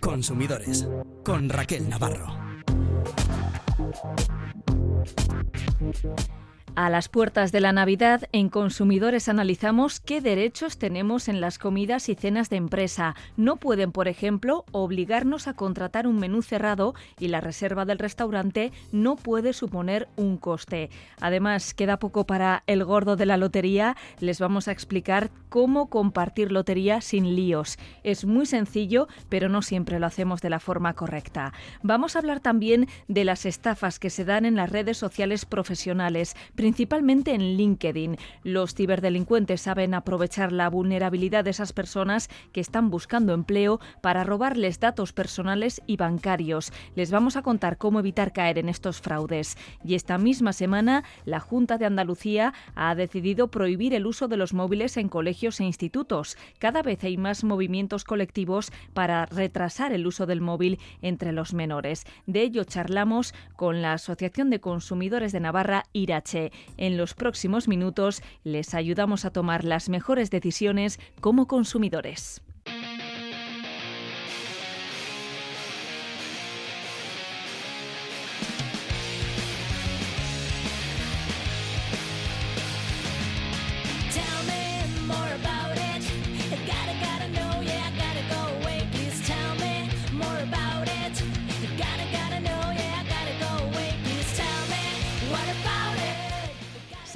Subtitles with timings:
[0.00, 0.88] Consumidores
[1.24, 2.36] con Raquel Navarro.
[6.78, 12.08] A las puertas de la Navidad, en Consumidores analizamos qué derechos tenemos en las comidas
[12.08, 13.16] y cenas de empresa.
[13.36, 18.70] No pueden, por ejemplo, obligarnos a contratar un menú cerrado y la reserva del restaurante
[18.92, 20.88] no puede suponer un coste.
[21.20, 23.96] Además, queda poco para el gordo de la lotería.
[24.20, 27.76] Les vamos a explicar cómo compartir lotería sin líos.
[28.04, 31.52] Es muy sencillo, pero no siempre lo hacemos de la forma correcta.
[31.82, 36.36] Vamos a hablar también de las estafas que se dan en las redes sociales profesionales
[36.68, 38.18] principalmente en LinkedIn.
[38.44, 44.78] Los ciberdelincuentes saben aprovechar la vulnerabilidad de esas personas que están buscando empleo para robarles
[44.78, 46.70] datos personales y bancarios.
[46.94, 49.56] Les vamos a contar cómo evitar caer en estos fraudes.
[49.82, 54.52] Y esta misma semana, la Junta de Andalucía ha decidido prohibir el uso de los
[54.52, 56.36] móviles en colegios e institutos.
[56.58, 62.04] Cada vez hay más movimientos colectivos para retrasar el uso del móvil entre los menores.
[62.26, 66.47] De ello charlamos con la Asociación de Consumidores de Navarra, Irache.
[66.76, 72.42] En los próximos minutos les ayudamos a tomar las mejores decisiones como consumidores.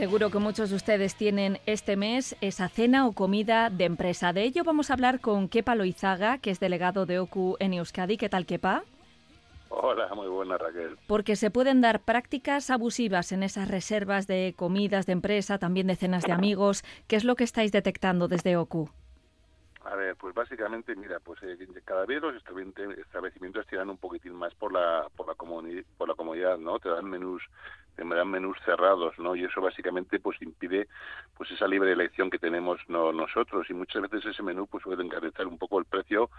[0.03, 4.33] Seguro que muchos de ustedes tienen este mes esa cena o comida de empresa.
[4.33, 8.17] De ello vamos a hablar con Kepa Loizaga, que es delegado de OCU en Euskadi.
[8.17, 8.83] ¿Qué tal, Kepa?
[9.69, 10.97] Hola, muy buena Raquel.
[11.07, 15.95] Porque se pueden dar prácticas abusivas en esas reservas de comidas de empresa, también de
[15.95, 16.83] cenas de amigos.
[17.07, 18.91] ¿Qué es lo que estáis detectando desde OCU?
[19.85, 24.55] A ver, pues básicamente, mira, pues eh, cada vez los establecimientos tiran un poquitín más
[24.55, 25.35] por la por la,
[25.97, 26.79] por la comodidad, ¿no?
[26.79, 27.43] Te dan menús
[27.97, 29.35] te dan menús cerrados, ¿no?
[29.35, 30.87] Y eso básicamente pues impide
[31.37, 35.03] pues esa libre elección que tenemos no, nosotros y muchas veces ese menú pues puede
[35.03, 36.31] encarecer un poco el precio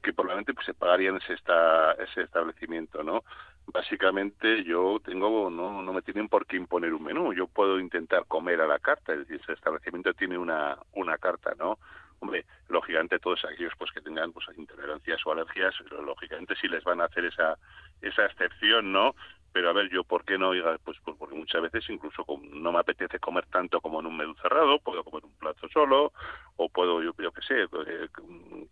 [0.00, 3.24] que probablemente pues se pagaría en ese esta, ese establecimiento, ¿no?
[3.66, 8.26] Básicamente yo tengo no no me tienen por qué imponer un menú, yo puedo intentar
[8.26, 11.78] comer a la carta, es decir, ese establecimiento tiene una una carta, ¿no?
[12.22, 17.00] Hombre, lógicamente todos aquellos pues que tengan pues intolerancias o alergias, lógicamente sí les van
[17.00, 17.58] a hacer esa
[18.00, 19.14] esa excepción, ¿no?
[19.52, 20.48] Pero a ver, yo, ¿por qué no?
[20.50, 24.16] Oiga, pues, pues porque muchas veces incluso no me apetece comer tanto como en un
[24.16, 26.12] menú cerrado, puedo comer un plato solo,
[26.56, 28.08] o puedo, yo, yo qué sé, eh,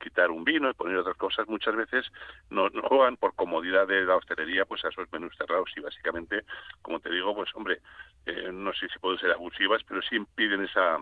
[0.02, 1.46] quitar un vino y poner otras cosas.
[1.48, 2.06] Muchas veces
[2.48, 6.44] no, no juegan por comodidad de la hostelería pues a esos menús cerrados y básicamente,
[6.80, 7.80] como te digo, pues hombre,
[8.24, 10.98] eh, no sé si pueden ser abusivas, pero sí impiden esa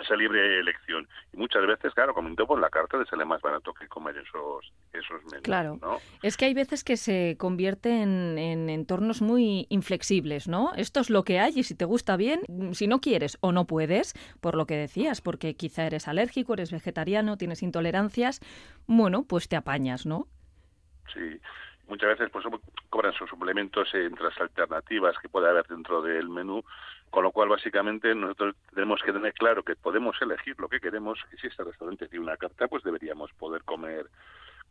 [0.00, 1.06] esa libre elección.
[1.32, 4.72] Y muchas veces, claro, comentó por la carta de sale más barato que comer esos,
[4.92, 5.42] esos menús.
[5.42, 5.78] Claro.
[6.22, 10.72] Es que hay veces que se convierte en, en, entornos muy inflexibles, ¿no?
[10.76, 12.40] Esto es lo que hay y si te gusta bien,
[12.72, 16.72] si no quieres o no puedes, por lo que decías, porque quizá eres alérgico, eres
[16.72, 18.40] vegetariano, tienes intolerancias,
[18.86, 20.26] bueno, pues te apañas, ¿no?
[21.12, 21.40] Sí.
[21.88, 22.46] Muchas veces pues
[22.88, 26.64] cobran sus suplementos entre las alternativas que puede haber dentro del menú
[27.12, 31.18] con lo cual, básicamente, nosotros tenemos que tener claro que podemos elegir lo que queremos
[31.30, 34.06] y si este restaurante tiene una carta, pues deberíamos poder comer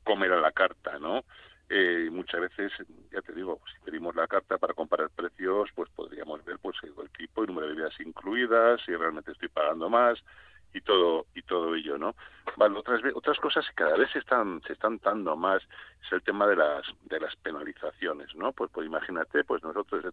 [0.03, 1.23] comer a la carta, ¿no?
[1.69, 2.71] Eh, muchas veces,
[3.11, 7.09] ya te digo, si pedimos la carta para comparar precios, pues podríamos ver pues el
[7.11, 10.17] tipo y número de bebidas incluidas, si realmente estoy pagando más,
[10.73, 12.15] y todo y todo ello no
[12.57, 15.61] vale otras otras cosas que cada vez se están se están dando más
[16.03, 20.03] es el tema de las de las penalizaciones no pues pues imagínate pues nosotros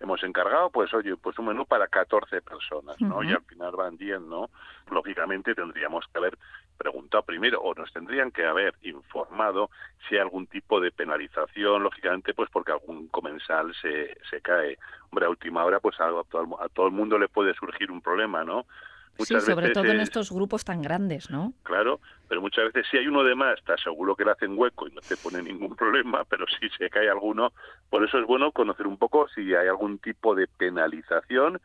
[0.00, 3.96] hemos encargado pues oye pues un menú para 14 personas no y al final van
[3.96, 4.50] 10 no
[4.90, 6.38] lógicamente tendríamos que haber
[6.80, 9.70] preguntado primero o nos tendrían que haber informado
[10.08, 14.78] si hay algún tipo de penalización lógicamente pues porque algún comensal se se cae.
[15.10, 18.44] Hombre a última hora pues a, a todo el mundo le puede surgir un problema
[18.44, 18.64] no
[19.24, 21.52] sí, sobre todo en estos grupos tan grandes, ¿no?
[21.62, 24.88] Claro, pero muchas veces si hay uno de más, te aseguro que le hacen hueco
[24.88, 27.52] y no te pone ningún problema, pero si se cae alguno,
[27.88, 31.60] por eso es bueno conocer un poco si hay algún tipo de penalización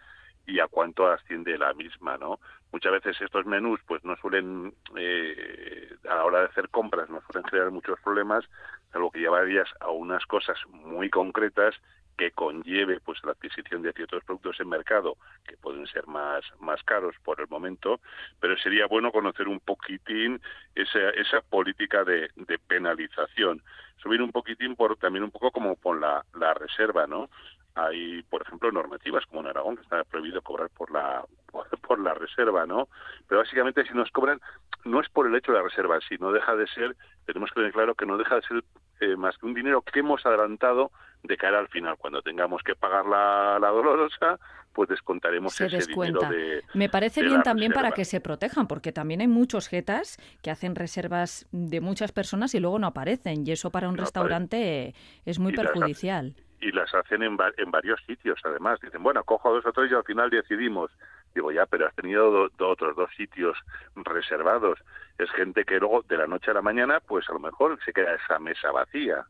[0.48, 2.40] y a cuánto asciende la misma, ¿no?
[2.72, 7.22] Muchas veces estos menús pues no suelen, eh, a la hora de hacer compras, no
[7.22, 8.46] suelen generar muchos problemas,
[8.94, 11.76] algo que llevarías a unas cosas muy concretas
[12.18, 15.18] que conlleve pues la adquisición de ciertos productos en mercado
[15.48, 18.00] que pueden ser más más caros por el momento
[18.40, 20.42] pero sería bueno conocer un poquitín
[20.76, 23.62] esa esa política de, de penalización
[23.98, 27.30] subir un poquitín por también un poco como con la, la reserva no
[27.76, 31.26] hay, por ejemplo, normativas como en Aragón que está prohibido cobrar por la
[31.88, 32.88] por, la reserva, ¿no?
[33.28, 34.42] Pero básicamente si nos cobran
[34.86, 36.96] no es por el hecho de la reserva, sino deja de ser,
[37.26, 38.64] tenemos que tener claro que no deja de ser
[39.00, 40.92] eh, más que un dinero que hemos adelantado
[41.24, 41.98] de cara al final.
[41.98, 44.40] Cuando tengamos que pagar la, la dolorosa,
[44.74, 49.22] pues descontaremos ese dinero de Me parece bien también para que se protejan, porque también
[49.22, 53.72] hay muchos jetas que hacen reservas de muchas personas y luego no aparecen, y eso
[53.72, 54.94] para un restaurante
[55.26, 56.36] es muy perjudicial.
[56.62, 58.80] y las hacen en, en varios sitios, además.
[58.82, 60.92] Dicen, bueno, cojo dos o tres y al final decidimos.
[61.36, 63.58] Digo, ya, pero has tenido otros dos sitios
[63.96, 64.80] reservados.
[65.18, 67.94] Es gente que luego, de la noche a la mañana, pues a lo mejor se
[67.94, 69.26] queda esa mesa vacía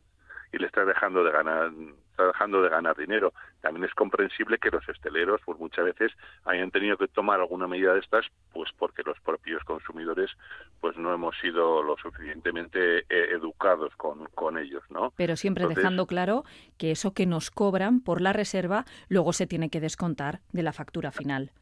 [0.52, 1.72] y le estás dejando de ganar
[2.16, 3.34] está dejando de ganar dinero.
[3.60, 6.12] También es comprensible que los esteleros, pues muchas veces
[6.46, 8.24] hayan tenido que tomar alguna medida de estas,
[8.54, 10.30] pues porque los propios consumidores,
[10.80, 15.12] pues no hemos sido lo suficientemente eh, educados con, con ellos, ¿no?
[15.16, 16.44] Pero siempre dejando claro
[16.78, 20.72] que eso que nos cobran por la reserva luego se tiene que descontar de la
[20.72, 21.52] factura final.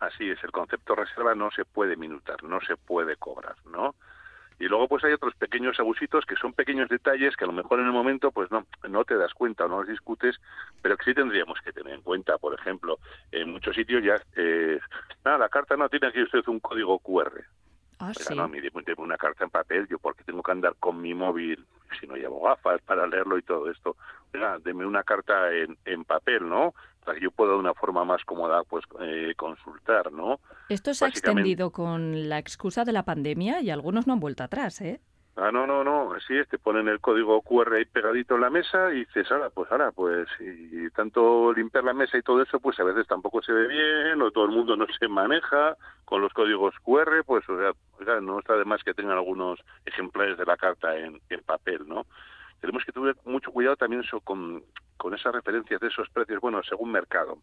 [0.00, 3.94] Así es, el concepto reserva no se puede minutar, no se puede cobrar, ¿no?
[4.58, 7.80] Y luego pues hay otros pequeños abusitos que son pequeños detalles que a lo mejor
[7.80, 10.36] en el momento pues no, no te das cuenta o no los discutes,
[10.80, 12.38] pero que sí tendríamos que tener en cuenta.
[12.38, 12.98] Por ejemplo,
[13.32, 14.78] en muchos sitios ya, eh,
[15.24, 17.44] nada, la carta no tiene aquí usted un código QR.
[17.98, 18.34] Ah, sí.
[18.34, 18.58] no, a mí
[18.98, 21.64] una carta en papel, yo porque tengo que andar con mi móvil,
[21.98, 23.96] si no llevo gafas para leerlo y todo esto.
[24.34, 26.74] Oiga, deme una carta en, en papel, ¿no?
[27.06, 30.40] Para que yo pueda de una forma más cómoda pues eh, consultar, ¿no?
[30.68, 34.42] Esto se ha extendido con la excusa de la pandemia y algunos no han vuelto
[34.42, 35.00] atrás, ¿eh?
[35.38, 38.90] Ah, no, no, no, es, te ponen el código QR ahí pegadito en la mesa
[38.92, 42.80] y dices, ahora, pues ahora, pues, y tanto limpiar la mesa y todo eso, pues
[42.80, 45.76] a veces tampoco se ve bien, o todo el mundo no se maneja
[46.06, 50.38] con los códigos QR, pues, o sea, no está de más que tengan algunos ejemplares
[50.38, 52.06] de la carta en, en papel, ¿no?
[52.60, 54.64] Tenemos que tener mucho cuidado también eso con,
[54.96, 57.38] con esas referencias de esos precios, bueno, según mercado.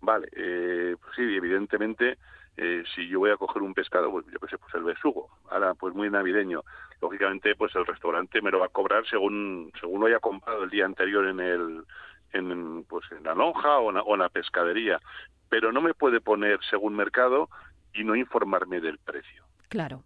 [0.00, 2.18] Vale, eh, pues sí, evidentemente,
[2.56, 5.30] eh, si yo voy a coger un pescado, pues yo qué sé, pues el besugo,
[5.50, 6.62] ahora pues muy navideño,
[7.00, 10.70] lógicamente pues el restaurante me lo va a cobrar según según lo haya comprado el
[10.70, 11.84] día anterior en el
[12.32, 15.00] en pues en la lonja o en, la pescadería,
[15.48, 17.48] pero no me puede poner según mercado
[17.92, 19.44] y no informarme del precio.
[19.68, 20.04] Claro.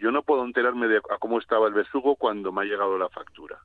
[0.00, 3.08] Yo no puedo enterarme de a cómo estaba el besugo cuando me ha llegado la
[3.08, 3.58] factura.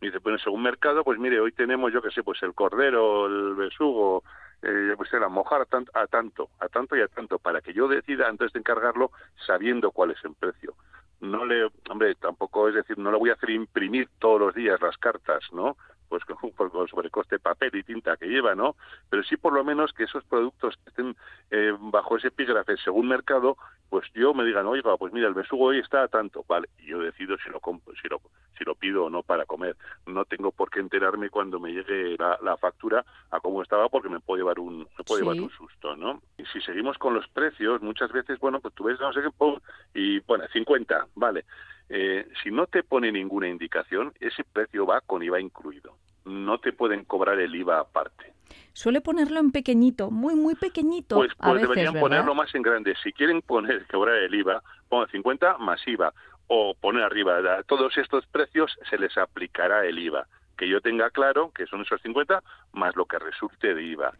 [0.00, 3.26] Me dice, pues según mercado, pues mire, hoy tenemos, yo qué sé, pues el cordero,
[3.26, 4.22] el besugo,
[4.62, 5.90] eh, pues la mojar a tanto,
[6.60, 9.10] a tanto y a tanto, para que yo decida antes de encargarlo
[9.46, 10.74] sabiendo cuál es el precio.
[11.20, 14.80] No le, hombre, tampoco es decir, no le voy a hacer imprimir todos los días
[14.80, 15.76] las cartas, ¿no?
[16.08, 18.76] Pues con, con sobrecoste papel y tinta que lleva, ¿no?
[19.10, 21.16] Pero sí por lo menos que esos productos que estén
[21.50, 23.56] eh, bajo ese epígrafe según mercado,
[23.88, 26.86] pues yo me digan, oiga, pues mira, el besugo hoy está a tanto, vale, y
[26.86, 28.20] yo decido si lo compro, si lo
[28.58, 29.76] si lo pido o no para comer.
[30.06, 34.18] No tengo por qué enterarme cuando me llegue la, factura a cómo estaba porque me
[34.18, 36.20] puede llevar un me puede llevar un susto, ¿no?
[36.36, 39.30] Y si seguimos con los precios, muchas veces, bueno, pues tú ves no sé qué
[39.94, 41.44] y bueno, 50, vale.
[41.88, 45.96] Eh, si no te pone ninguna indicación, ese precio va con IVA incluido.
[46.24, 48.34] No te pueden cobrar el IVA aparte.
[48.72, 51.16] Suele ponerlo en pequeñito, muy, muy pequeñito.
[51.16, 52.94] Pues, pues deberían ponerlo más en grande.
[53.02, 56.12] Si quieren poner, cobrar el IVA, pongan 50 más IVA.
[56.46, 60.26] O poner arriba, a todos estos precios se les aplicará el IVA.
[60.56, 62.42] Que yo tenga claro que son esos 50
[62.72, 64.14] más lo que resulte de IVA.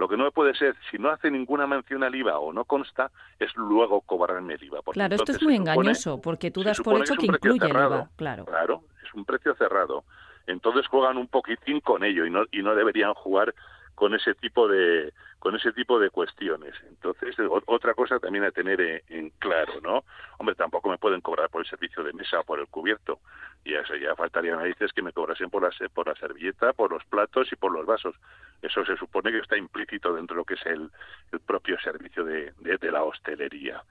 [0.00, 3.10] Lo que no puede ser, si no hace ninguna mención al IVA o no consta,
[3.38, 4.80] es luego cobrarme el IVA.
[4.92, 8.08] claro, esto es muy engañoso, porque tú das por hecho que, incluye el IVA.
[8.16, 8.46] Claro.
[8.46, 10.04] claro, es un precio cerrado.
[10.46, 13.54] Entonces juegan un poquitín con ello y no, y no deberían jugar
[13.94, 16.74] con ese tipo de con ese tipo de cuestiones.
[16.86, 17.34] Entonces,
[17.66, 20.04] otra cosa también a tener en, claro, ¿no?
[20.38, 23.20] Hombre, tampoco me pueden cobrar por el servicio de mesa o por el cubierto.
[23.64, 27.04] Y eso ya faltaría narices que me cobrasen por la, por la servilleta, por los
[27.06, 28.14] platos y por los vasos.
[28.60, 30.90] Eso se supone que está implícito dentro de lo que es el,
[31.32, 33.82] el propio servicio de, de, la hostelería.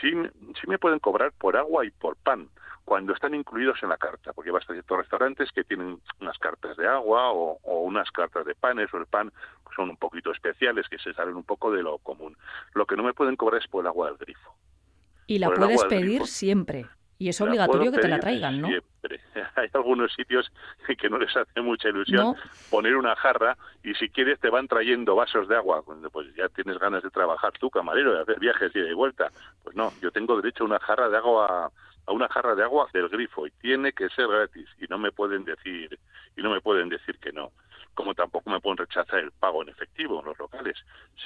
[0.00, 0.12] sí,
[0.60, 2.48] sí me pueden cobrar por agua y por pan
[2.84, 6.76] cuando están incluidos en la carta, porque vas a ciertos restaurantes que tienen unas cartas
[6.76, 10.88] de agua o, unas cartas de panes o el pan pues son un poquito especiales,
[10.88, 12.36] que se salen un poco de lo común.
[12.74, 14.54] Lo que no me pueden cobrar es por el agua del grifo.
[15.26, 16.86] Y la puedes pedir siempre.
[17.22, 18.66] Y es obligatorio que te la traigan, ¿no?
[18.66, 19.20] Siempre.
[19.54, 20.50] Hay algunos sitios
[20.98, 22.34] que no les hace mucha ilusión
[22.68, 25.84] poner una jarra y si quieres te van trayendo vasos de agua.
[26.10, 29.30] Pues ya tienes ganas de trabajar tú, camarero, de hacer viajes y de vuelta.
[29.62, 31.70] Pues no, yo tengo derecho a una jarra de agua
[32.06, 35.12] a una jarra de agua del grifo y tiene que ser gratis y no me
[35.12, 35.98] pueden decir
[36.36, 37.52] y no me pueden decir que no
[37.94, 40.76] como tampoco me pueden rechazar el pago en efectivo en los locales.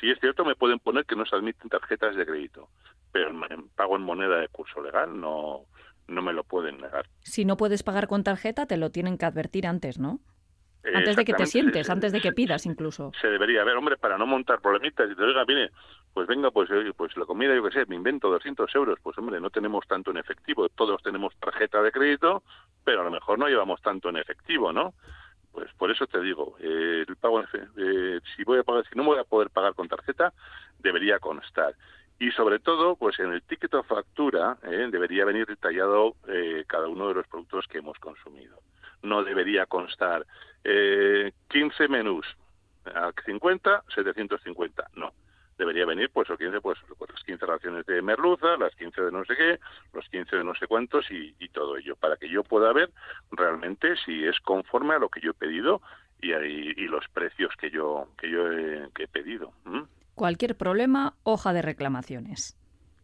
[0.00, 2.68] Si es cierto, me pueden poner que no se admiten tarjetas de crédito,
[3.12, 3.37] pero el
[3.75, 5.64] pago en moneda de curso legal no,
[6.09, 7.06] no me lo pueden negar.
[7.21, 10.21] Si no puedes pagar con tarjeta, te lo tienen que advertir antes, ¿no?
[10.85, 13.12] Antes de que te sientes, antes de que pidas incluso.
[13.21, 15.11] Se debería ver, hombre, para no montar problemitas.
[15.11, 15.71] Y te diga, mire,
[16.14, 18.99] pues venga, pues, pues la comida, yo qué sé, me invento 200 euros.
[19.02, 20.68] Pues hombre, no tenemos tanto en efectivo.
[20.68, 22.42] Todos tenemos tarjeta de crédito,
[22.85, 24.95] pero a lo mejor no llevamos tanto en efectivo, ¿no?
[25.52, 29.04] Pues por eso te digo, eh, el pago, eh, si voy a pagar, si no
[29.04, 30.33] voy a poder pagar con tarjeta,
[30.78, 31.75] debería constar.
[32.18, 36.88] Y sobre todo, pues en el ticket o factura eh, debería venir detallado eh, cada
[36.88, 38.59] uno de los productos que hemos consumido.
[39.03, 40.26] No debería constar
[40.65, 42.26] eh, 15 menús
[42.87, 44.91] a 50, 750.
[44.95, 45.12] No.
[45.59, 49.12] Debería venir, pues, o 15, pues, pues, las 15 raciones de merluza, las 15 de
[49.12, 49.59] no sé qué,
[49.95, 52.91] los 15 de no sé cuántos y, todo ello, para que yo pueda ver
[53.31, 55.81] realmente si es conforme a lo que yo he pedido
[56.21, 59.53] y, y, los precios que yo, que yo he, que he pedido.
[60.15, 62.59] Cualquier problema, hoja de reclamaciones.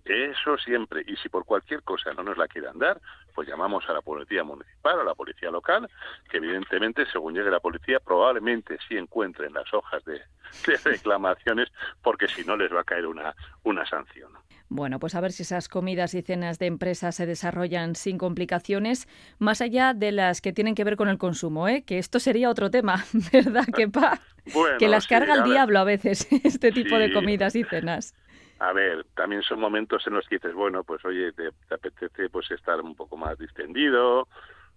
[0.04, 1.04] Eso siempre.
[1.06, 3.00] Y si por cualquier cosa no nos la quieren dar,
[3.34, 5.88] pues llamamos a la policía municipal, a la policía local,
[6.28, 10.20] que evidentemente, según llegue la policía, probablemente sí encuentren las hojas de,
[10.84, 11.68] reclamaciones,
[12.02, 14.32] porque si no les va a caer una, una sanción.
[14.68, 19.06] Bueno, pues a ver si esas comidas y cenas de empresa se desarrollan sin complicaciones,
[19.38, 21.84] más allá de las que tienen que ver con el consumo, ¿eh?
[21.84, 24.20] que esto sería otro tema, ¿verdad, Kepa?
[24.78, 28.14] que las carga el diablo a veces, este tipo de comidas y cenas
[28.62, 32.48] a ver, también son momentos en los que dices, bueno, pues oye, te, apetece pues
[32.52, 34.28] estar un poco más distendido,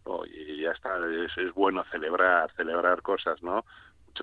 [0.06, 3.64] oye, ya está, es, bueno celebrar, celebrar cosas, ¿no?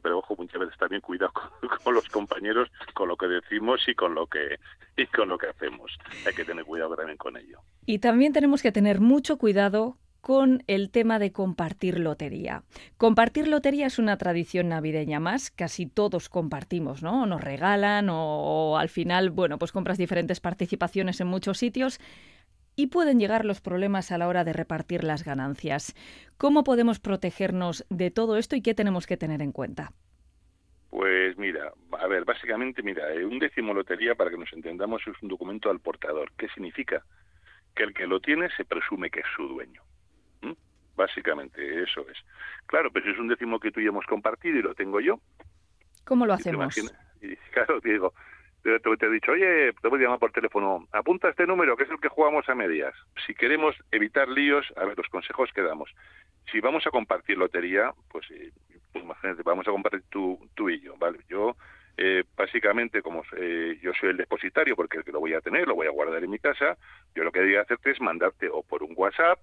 [0.03, 1.33] Pero ojo, muchas veces también cuidado
[1.85, 4.59] con, los compañeros, con lo que decimos y con lo que
[4.97, 5.97] y con lo que hacemos.
[6.27, 7.61] Hay que tener cuidado también con ello.
[7.87, 12.63] Y también tenemos que tener mucho cuidado con el tema de compartir lotería.
[12.97, 17.27] Compartir lotería es una tradición navideña más, casi todos compartimos, ¿no?
[17.27, 21.99] Nos regalan o, al final, bueno, pues compras diferentes participaciones en muchos sitios
[22.77, 25.93] y pueden llegar los problemas a la hora de repartir las ganancias.
[26.39, 29.93] ¿Cómo podemos protegernos de todo esto y qué tenemos que tener en cuenta?
[30.91, 35.21] Pues mira, a ver, básicamente, mira, eh, un décimo lotería, para que nos entendamos, es
[35.21, 36.31] un documento al portador.
[36.39, 37.05] ¿Qué significa?
[37.75, 39.83] Que el que lo tiene se presume que es su dueño.
[40.95, 42.19] Básicamente, eso es.
[42.67, 45.21] Claro, pero si es un décimo que tú y hemos compartido y lo tengo yo.
[46.05, 46.77] ¿Cómo lo hacemos?
[47.21, 48.13] Y, claro, te digo,
[48.63, 51.85] te, te, he dicho, oye, te voy a llamar por teléfono, apunta este número, que
[51.85, 52.95] es el que jugamos a medias.
[53.27, 55.91] Si queremos evitar líos, a ver, los consejos que damos.
[56.51, 58.53] Si vamos a compartir lotería, pues, eh,
[58.93, 61.21] pues imagínate, vamos a compartir tú, tú y yo, ¿vale?
[61.29, 61.57] Yo
[61.97, 65.69] eh, básicamente, como eh, yo soy el depositario, porque el que lo voy a tener,
[65.69, 66.77] lo voy a guardar en mi casa,
[67.15, 69.39] yo lo que debería hacerte es mandarte o por un WhatsApp,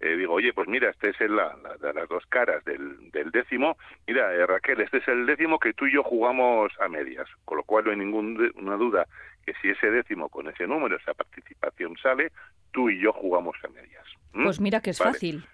[0.00, 3.30] eh, digo, oye, pues mira, este es el, la, de las dos caras del, del
[3.30, 7.28] décimo, mira, eh, Raquel, este es el décimo que tú y yo jugamos a medias,
[7.44, 9.06] con lo cual no hay ninguna duda
[9.46, 12.32] que si ese décimo con ese número, esa participación sale,
[12.72, 14.04] tú y yo jugamos a medias.
[14.32, 15.44] Pues mira que es fácil.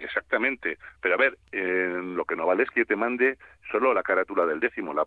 [0.00, 0.78] exactamente.
[1.00, 3.38] Pero a ver, lo que no vale es que yo te mande
[3.70, 5.06] solo la carátula del décimo, la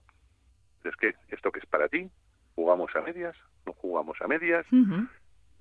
[0.85, 2.09] es que esto que es para ti,
[2.55, 4.65] jugamos a medias, no jugamos a medias.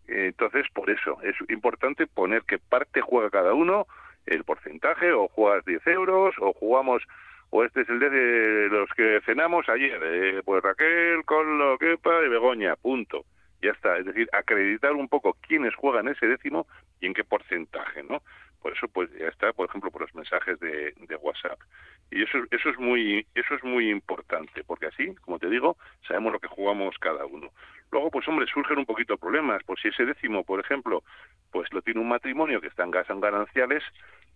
[0.06, 3.86] Entonces, por eso es importante poner qué parte juega cada uno,
[4.26, 7.02] el porcentaje, o juegas 10 euros, o jugamos,
[7.50, 11.94] o este es el de los que cenamos ayer, eh, pues Raquel, con lo que
[11.94, 13.24] y Begoña, punto.
[13.62, 16.66] Ya está, es decir, acreditar un poco quiénes juegan ese décimo
[17.00, 18.20] y en qué porcentaje, ¿no?
[18.64, 21.60] Por eso, pues ya está, por ejemplo, por los mensajes de, WhatsApp.
[22.10, 25.76] Y eso, eso es muy, eso es muy importante, porque así, como te digo,
[26.08, 27.50] sabemos lo que jugamos cada uno.
[27.92, 29.62] Luego, pues hombre, surgen un poquito problemas.
[29.66, 31.04] Pues si ese décimo, por ejemplo,
[31.52, 33.82] pues lo tiene un matrimonio que están en gananciales,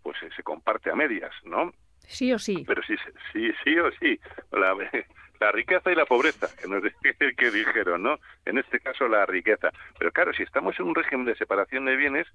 [0.02, 1.72] pues se comparte a medias, ¿no?
[2.00, 2.64] Sí o sí.
[2.66, 2.96] Pero sí,
[3.32, 4.20] sí, sí o sí.
[4.52, 4.76] La,
[5.40, 6.82] la riqueza y la pobreza, que nos
[7.38, 8.18] que dijeron, ¿no?
[8.44, 9.70] En este caso la riqueza.
[9.98, 12.26] Pero claro, si estamos en un régimen de separación de bienes,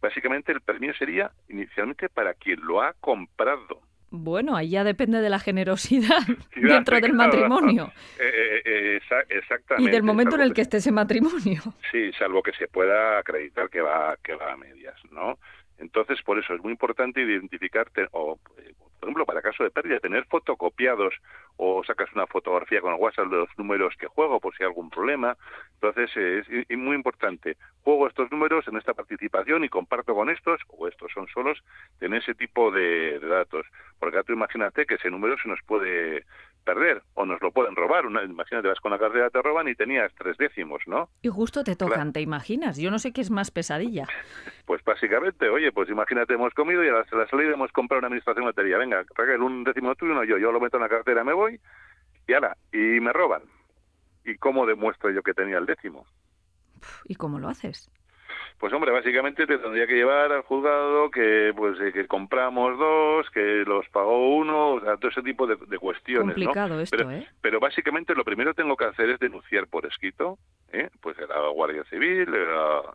[0.00, 3.82] básicamente el permiso sería inicialmente para quien lo ha comprado.
[4.12, 6.18] Bueno, ahí ya depende de la generosidad
[6.56, 7.92] dentro del matrimonio.
[8.20, 9.88] Eh, eh, eh, exactamente.
[9.88, 11.62] Y del momento en el que esté ese matrimonio.
[11.90, 15.38] Sí, salvo que se pueda acreditar que va, que va a medias, ¿no?
[15.80, 18.38] Entonces, por eso es muy importante identificarte, o
[19.00, 21.14] por ejemplo, para caso de pérdida, tener fotocopiados
[21.56, 24.90] o sacas una fotografía con WhatsApp de los números que juego por si hay algún
[24.90, 25.38] problema.
[25.80, 27.56] Entonces, es, muy importante.
[27.82, 31.62] Juego estos números en esta participación y comparto con estos, o estos son solos,
[32.02, 33.66] en ese tipo de, datos.
[33.98, 36.24] Porque tú imagínate que ese número se nos puede
[36.64, 38.06] perder o nos lo pueden robar.
[38.06, 41.08] Una, imagínate, vas con la cartera, te roban y tenías tres décimos, ¿no?
[41.22, 42.76] Y justo te tocan, ¿te imaginas?
[42.76, 44.06] Yo no sé qué es más pesadilla.
[44.66, 48.44] Pues básicamente, oye, pues imagínate, hemos comido y a la, salida hemos comprado una administración
[48.44, 48.78] de lotería.
[48.78, 50.38] Venga, Raquel, un décimo tuyo, uno yo.
[50.38, 51.60] Yo lo meto en la cartera, me voy
[52.28, 53.42] y ala, y me roban.
[54.24, 56.06] ¿Y cómo demuestro yo que tenía el décimo?
[57.04, 57.90] ¿Y cómo lo haces?
[58.60, 63.30] Pues hombre, básicamente te tendría que llevar al juzgado que pues eh, que compramos dos,
[63.30, 66.34] que los pagó uno, o sea, todo ese tipo de, cuestiones.
[66.34, 67.26] Complicado esto, pero, ¿eh?
[67.40, 70.38] Pero básicamente lo primero que tengo que hacer es denunciar por escrito,
[70.72, 70.90] ¿eh?
[71.00, 72.28] pues la Guardia Civil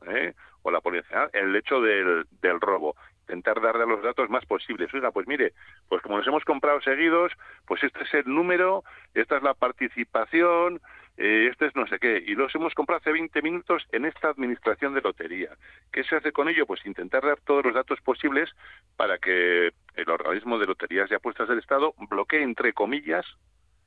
[0.07, 0.33] ¿eh?
[0.61, 2.95] o la Policía el hecho del, del robo
[3.27, 4.93] intentar darle los datos más posibles.
[4.93, 5.53] Oiga, pues mire,
[5.89, 7.31] pues como nos hemos comprado seguidos,
[7.65, 8.83] pues este es el número,
[9.15, 10.79] esta es la participación,
[11.17, 14.29] eh, este es no sé qué, y los hemos comprado hace 20 minutos en esta
[14.29, 15.49] administración de lotería.
[15.91, 16.65] ¿Qué se hace con ello?
[16.65, 18.49] Pues intentar dar todos los datos posibles
[18.97, 23.25] para que el organismo de loterías y apuestas del Estado bloquee, entre comillas,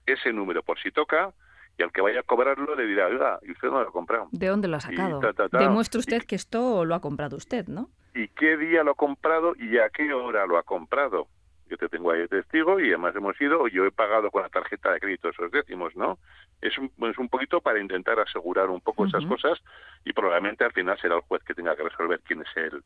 [0.07, 1.33] ese número por si toca,
[1.77, 4.29] y al que vaya a cobrarlo le dirá, oiga, y usted no lo ha comprado.
[4.33, 5.21] ¿De dónde lo ha sacado?
[5.53, 7.91] Demuestre usted que esto lo ha comprado usted, ¿no?
[8.15, 11.29] ¿Y qué día lo ha comprado y a qué hora lo ha comprado?
[11.69, 14.93] Yo te tengo ahí testigo y además hemos ido, yo he pagado con la tarjeta
[14.93, 16.19] de crédito esos décimos, ¿no?
[16.61, 19.59] Es un, es un poquito para intentar asegurar un poco esas cosas
[20.05, 22.83] y probablemente al final será el juez que tenga que resolver quién es el,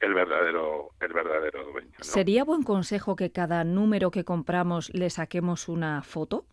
[0.00, 1.92] el verdadero el verdadero dueño.
[2.00, 6.44] ¿Sería buen consejo que cada número que compramos le saquemos una foto?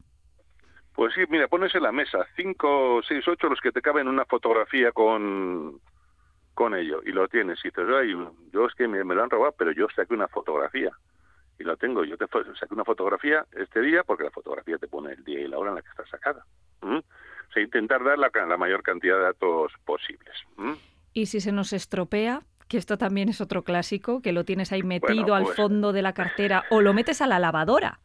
[0.93, 4.25] Pues sí, mira, pones en la mesa cinco, seis, ocho los que te caben una
[4.25, 5.79] fotografía con
[6.53, 8.13] con ello y lo tienes y dices, Ay,
[8.51, 10.91] yo es que me, lo han robado, pero yo saqué una fotografía
[11.61, 12.03] y lo tengo.
[12.03, 15.47] Yo te saqué una fotografía este día porque la fotografía te pone el día y
[15.47, 16.45] la hora en la que está sacada.
[16.81, 20.35] O sea, intentar dar la, la, mayor cantidad de datos posibles.
[21.13, 24.83] Y si se nos estropea, que esto también es otro clásico, que lo tienes ahí
[24.83, 27.99] metido al pues fondo de la cartera o lo metes a la lavadora.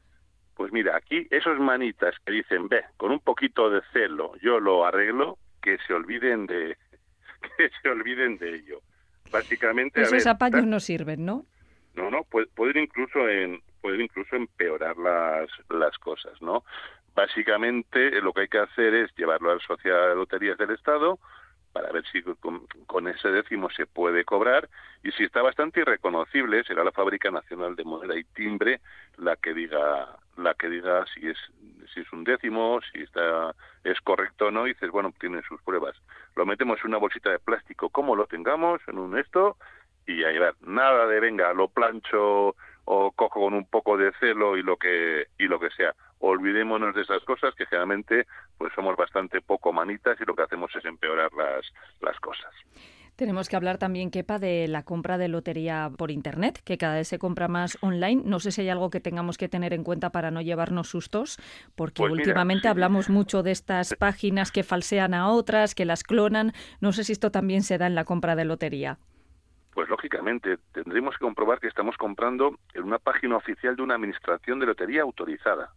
[0.54, 4.84] Pues mira, aquí esos manitas que dicen, ve, con un poquito de celo yo lo
[4.84, 6.76] arreglo, que se olviden de
[7.56, 8.80] que se olviden de ello.
[9.30, 11.46] Básicamente, esos apaños no sirven, ¿no?
[11.96, 16.64] No, no, pueden incluso en pueden incluso empeorar las las cosas, ¿no?
[17.14, 21.18] Básicamente lo que hay que hacer es llevarlo a la Sociedad de Loterías del Estado
[21.76, 24.66] para ver si con, ese décimo se puede cobrar
[25.02, 28.80] y si está bastante irreconocible será la fábrica nacional de moneda y timbre
[29.18, 31.36] la que diga la que diga si es
[31.92, 35.60] si es un décimo si está es correcto o no y dices bueno tiene sus
[35.60, 35.94] pruebas
[36.34, 39.58] lo metemos en una bolsita de plástico como lo tengamos en un esto
[40.06, 42.54] y ahí ver nada de venga lo plancho
[42.85, 46.94] o cojo con un poco de celo y lo que y lo que sea olvidémonos
[46.94, 48.26] de esas cosas que generalmente
[48.57, 51.66] pues somos bastante poco manitas y lo que hacemos es empeorar las,
[52.00, 52.52] las cosas.
[53.16, 57.09] Tenemos que hablar también, Kepa, de la compra de lotería por Internet, que cada vez
[57.09, 58.20] se compra más online.
[58.26, 61.38] No sé si hay algo que tengamos que tener en cuenta para no llevarnos sustos,
[61.74, 66.52] porque pues últimamente hablamos mucho de estas páginas que falsean a otras, que las clonan.
[66.81, 68.98] No sé si esto también se da en la compra de lotería.
[69.76, 74.58] Pues lógicamente tendremos que comprobar que estamos comprando en una página oficial de una administración
[74.58, 75.70] de lotería autorizada.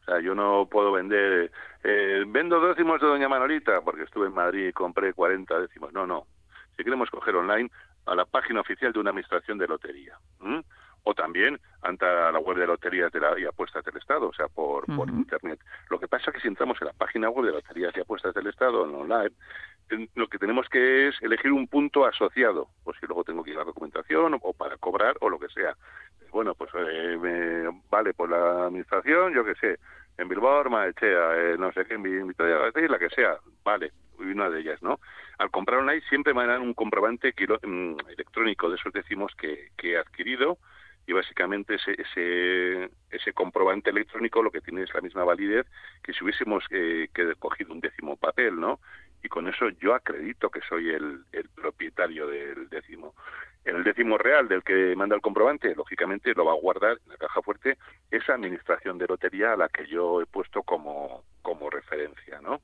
[0.00, 1.52] O sea, yo no puedo vender,
[1.84, 5.92] eh, vendo décimos de Doña Manolita, porque estuve en Madrid y compré 40 décimos.
[5.92, 6.26] No, no.
[6.76, 7.70] Si queremos coger online,
[8.06, 10.18] a la página oficial de una administración de lotería.
[11.04, 14.48] O también ante la web de loterías de la, y apuestas del Estado, o sea,
[14.48, 15.60] por, por Internet.
[15.90, 18.34] Lo que pasa es que si entramos en la página web de loterías y apuestas
[18.34, 19.30] del Estado, en online,
[20.14, 23.66] lo que tenemos que es elegir un punto asociado, pues si luego tengo que llevar
[23.66, 25.76] documentación o para cobrar o lo que sea
[26.34, 29.78] bueno, pues eh, me, vale, por la administración, yo qué sé,
[30.18, 34.60] en Bilbao, Armaechea, eh, no sé qué, en Vitoria, la que sea, vale, una de
[34.60, 34.98] ellas, ¿no?
[35.38, 39.92] Al comprar online siempre me dan un comprobante mm, electrónico de esos decimos que, que
[39.92, 40.58] he adquirido
[41.06, 45.66] y básicamente ese, ese, ese comprobante electrónico lo que tiene es la misma validez
[46.02, 48.80] que si hubiésemos eh, que cogido un décimo papel, ¿no?
[49.24, 53.14] Y con eso yo acredito que soy el, el propietario del décimo
[53.64, 57.16] el décimo real del que manda el comprobante, lógicamente lo va a guardar en la
[57.16, 57.78] caja fuerte
[58.10, 62.60] esa administración de lotería a la que yo he puesto como, como referencia, ¿no?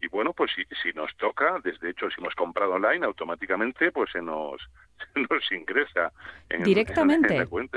[0.00, 4.10] Y bueno, pues si, si nos toca, desde hecho, si hemos comprado online, automáticamente pues
[4.10, 4.60] se nos,
[5.14, 6.12] nos ingresa
[6.48, 7.36] en, directamente.
[7.36, 7.70] En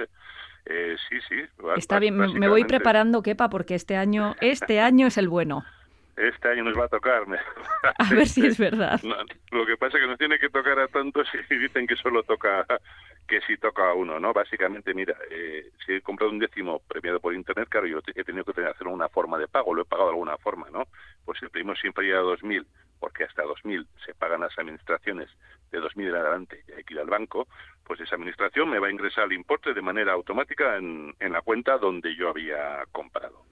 [0.65, 1.36] eh, sí, sí.
[1.77, 5.63] Está bien, me voy preparando, Kepa, porque este año, este año es el bueno
[6.17, 7.23] este año nos va a tocar.
[7.97, 8.99] A ver si es verdad.
[9.51, 12.23] lo que pasa es que nos tiene que tocar a tantos y dicen que solo
[12.23, 12.65] toca,
[13.27, 14.34] que si toca a uno, ¿no?
[14.34, 18.43] Básicamente, mira, eh, si he comprado un décimo premiado por Internet, claro, yo he tenido
[18.45, 20.88] que tener, hacer una forma de pago, lo he pagado de alguna forma, ¿no?
[21.23, 22.65] Pues el primo siempre llega a 2.000,
[22.99, 25.30] porque hasta 2.000 se pagan las administraciones,
[25.71, 27.47] de 2.000 en adelante y hay que ir al banco,
[27.84, 31.41] pues esa administración me va a ingresar el importe de manera automática en, en la
[31.41, 33.47] cuenta donde yo había comprado.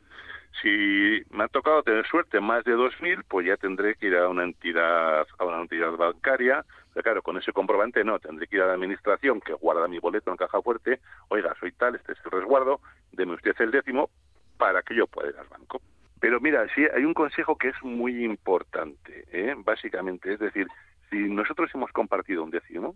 [0.62, 4.30] Si me ha tocado tener suerte más de 2.000, pues ya tendré que ir a
[4.30, 6.66] una entidad, a una entidad bancaria.
[6.94, 10.00] Pero claro, con ese comprobante no, tendré que ir a la administración que guarda mi
[10.00, 11.02] boleto en caja fuerte.
[11.28, 12.80] Oiga, soy tal, este es el resguardo,
[13.12, 14.10] deme usted el décimo
[14.58, 15.82] para que yo pueda ir al banco.
[16.20, 19.54] Pero mira, sí, hay un consejo que es muy importante, ¿eh?
[19.58, 20.68] básicamente, es decir,
[21.10, 22.96] si nosotros hemos compartido un décimo,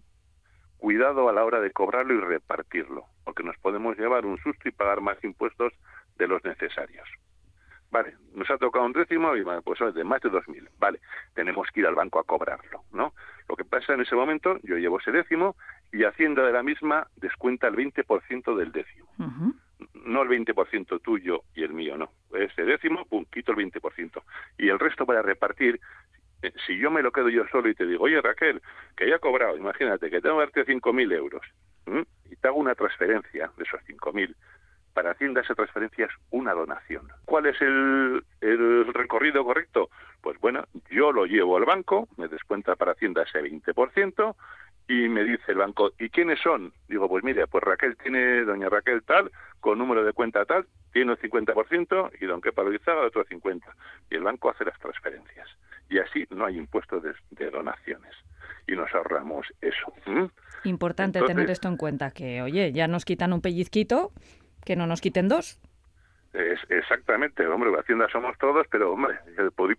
[0.78, 4.72] cuidado a la hora de cobrarlo y repartirlo, porque nos podemos llevar un susto y
[4.72, 5.74] pagar más impuestos
[6.18, 7.08] de los necesarios.
[7.92, 10.70] Vale, nos ha tocado un décimo y pues de más de 2.000.
[10.78, 11.00] Vale,
[11.34, 13.14] tenemos que ir al banco a cobrarlo, ¿no?
[13.48, 15.56] Lo que pasa en ese momento, yo llevo ese décimo
[15.92, 19.08] y Hacienda de la misma descuenta el 20% del décimo.
[20.06, 22.12] No el 20% tuyo y el mío, no.
[22.34, 24.22] Ese décimo, pum, quito el 20%.
[24.60, 25.80] Y el resto para repartir,
[26.44, 28.62] eh, si yo me lo quedo yo solo y te digo, oye Raquel,
[28.96, 31.42] que ya he cobrado, imagínate que tengo que darte 5.000 euros
[32.30, 34.36] y te hago una transferencia de esos 5.000,
[34.94, 37.08] para Hacienda esa transferencia es una donación.
[37.30, 39.92] ¿Cuál es el, el, recorrido correcto?
[40.20, 44.36] Pues bueno, yo lo llevo al banco, me descuenta para Hacienda ese 20%
[44.88, 46.74] y me dice el banco, ¿y quiénes son?
[46.88, 51.12] Digo, pues mire, pues Raquel tiene, doña Raquel tal, con número de cuenta tal, tiene
[51.12, 53.62] el 50% y don Kepa Loizaga otro 50%.
[54.10, 55.48] Y el banco hace las transferencias.
[55.88, 58.16] Y así no hay impuestos de, donaciones.
[58.66, 59.94] Y nos ahorramos eso.
[60.64, 64.14] Importante tener esto en cuenta, que oye, ya nos quitan un pellizquito,
[64.66, 65.60] que no nos quiten dos.
[66.34, 69.20] Exactamente, hombre, Hacienda somos todos, pero hombre,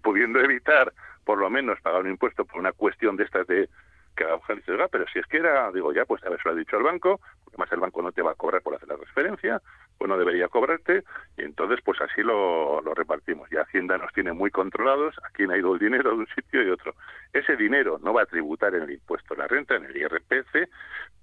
[0.02, 0.92] pudiendo evitar
[1.24, 3.68] por lo menos pagar un impuesto por una cuestión de estas de
[4.16, 6.48] que la mujer dice, pero si es que era, digo, ya, pues a ver, se
[6.48, 8.74] lo ha dicho al banco, porque además el banco no te va a cobrar por
[8.74, 9.62] hacer la transferencia,
[9.96, 11.04] pues no debería cobrarte,
[11.36, 13.50] y entonces pues así lo, lo repartimos.
[13.52, 16.62] Y Hacienda nos tiene muy controlados a quién ha ido el dinero de un sitio
[16.62, 16.94] y otro.
[17.32, 20.68] Ese dinero no va a tributar en el impuesto de la renta, en el IRPF,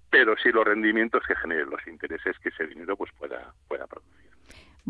[0.10, 4.27] pero sí los rendimientos que generen los intereses que ese dinero pues pueda, pueda producir.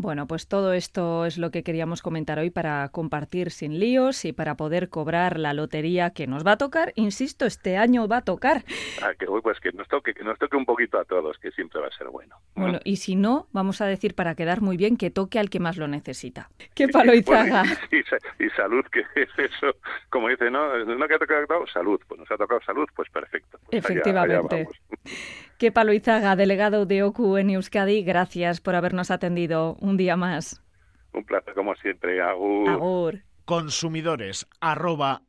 [0.00, 4.32] Bueno, pues todo esto es lo que queríamos comentar hoy para compartir sin líos y
[4.32, 6.92] para poder cobrar la lotería que nos va a tocar.
[6.94, 8.62] Insisto, este año va a tocar.
[9.02, 11.80] Ah, que pues que nos toque, que nos toque un poquito a todos, que siempre
[11.80, 12.36] va a ser bueno.
[12.54, 15.58] Bueno, y si no, vamos a decir para quedar muy bien que toque al que
[15.58, 16.48] más lo necesita.
[16.76, 17.64] ¡Qué palo y zaga!
[17.90, 19.74] y, salud, que es eso.
[20.10, 23.58] Como dice, no, no que ha tocado salud, pues nos ha tocado salud, pues perfecto.
[23.68, 24.68] Pues Efectivamente.
[25.72, 30.62] Palo Izaga, delegado de OCU en Euskadi, gracias por habernos atendido un día más.
[31.12, 32.68] Un placer como siempre, Agur.
[32.68, 33.18] Agur.
[33.44, 35.22] Consumidores arroba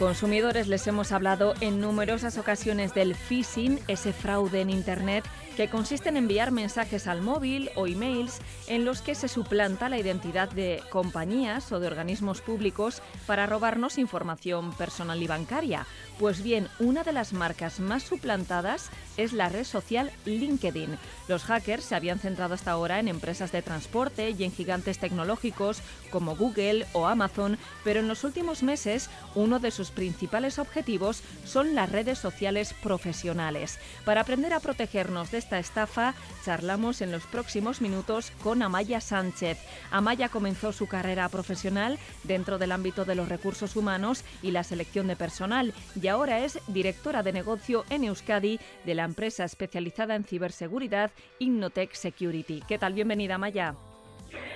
[0.00, 6.08] Consumidores les hemos hablado en numerosas ocasiones del phishing, ese fraude en Internet que consiste
[6.08, 10.82] en enviar mensajes al móvil o emails en los que se suplanta la identidad de
[10.90, 15.86] compañías o de organismos públicos para robarnos información personal y bancaria.
[16.18, 20.98] Pues bien, una de las marcas más suplantadas es la red social LinkedIn.
[21.28, 25.82] Los hackers se habían centrado hasta ahora en empresas de transporte y en gigantes tecnológicos
[26.10, 31.74] como Google o Amazon, pero en los últimos meses uno de sus principales objetivos son
[31.74, 33.78] las redes sociales profesionales.
[34.04, 39.58] Para aprender a protegernos de esta estafa, charlamos en los próximos minutos con Amaya Sánchez.
[39.90, 45.08] Amaya comenzó su carrera profesional dentro del ámbito de los recursos humanos y la selección
[45.08, 45.74] de personal
[46.08, 51.10] ahora es directora de negocio en Euskadi de la empresa especializada en ciberseguridad
[51.40, 52.62] Innotech Security.
[52.68, 52.92] ¿Qué tal?
[52.92, 53.74] Bienvenida, Maya.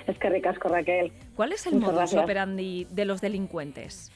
[0.06, 1.12] Es que ricasco, Raquel.
[1.34, 4.12] ¿Cuál es el modus operandi de los delincuentes?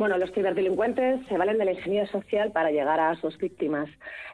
[0.00, 3.86] Bueno, los ciberdelincuentes se valen de la ingeniería social para llegar a sus víctimas.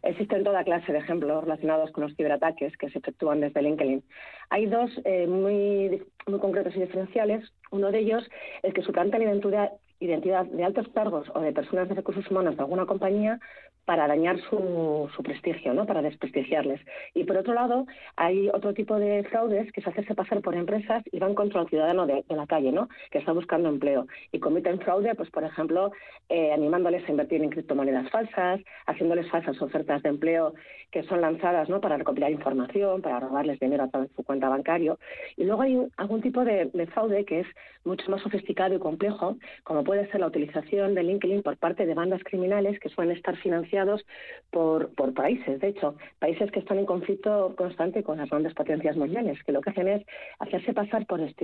[0.05, 4.05] Existen toda clase de ejemplos relacionados con los ciberataques que se efectúan desde LinkedIn.
[4.51, 7.53] Hay dos eh, muy, muy concretos y diferenciales.
[7.73, 8.23] Uno de ellos
[8.63, 12.57] es que suplanta la identidad, identidad de altos cargos o de personas de recursos humanos
[12.57, 13.41] de alguna compañía
[13.87, 15.87] para dañar su, su, prestigio, ¿no?
[15.87, 16.81] para desprestigiarles.
[17.15, 21.05] Y por otro lado, hay otro tipo de fraudes que se hacerse pasar por empresas
[21.13, 22.89] y van contra el ciudadano de, la calle, ¿no?
[23.13, 24.09] que está buscando empleo.
[24.33, 25.93] Y comiten fraude, pues por ejemplo,
[26.29, 30.55] eh, animándoles a invertir en criptomonedas falsas, haciéndoles falsas ofertas de empleo
[30.91, 31.81] que son lanzadas ¿no?
[31.81, 34.99] para recopilar información, para robarles dinero a través de su cuenta bancario.
[35.37, 37.47] Y luego hay algún tipo de fraude que es
[37.87, 41.95] mucho más sofisticado y complejo, como puede ser la utilización de LinkedIn por parte de
[41.95, 44.05] bandas criminales que suelen estar financiados
[44.51, 49.43] por, países, de hecho, países que están en conflicto constante con las grandes potencias mundiales,
[49.45, 50.05] que lo que hacen es
[50.41, 51.35] hacerse pasar por eh,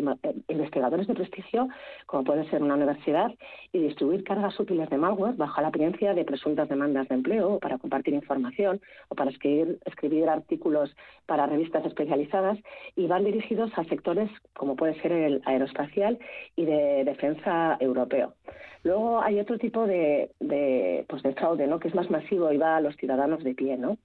[0.48, 1.68] investigadores de prestigio,
[2.07, 3.33] como puede ser una universidad,
[3.72, 7.59] y distribuir cargas útiles de malware bajo la apariencia de presuntas demandas de empleo, o
[7.61, 10.94] para compartir información, o para escribir, escribir artículos
[11.26, 12.59] para revistas especializadas,
[12.96, 16.18] y van dirigidos a sectores como puede ser el aeroespacial
[16.57, 18.32] y de defensa europeo.
[18.85, 21.79] Luego hay otro tipo de, de, pues de fraude, ¿no?
[21.79, 23.99] Que es más masivo y va a los ciudadanos de pie, ¿no?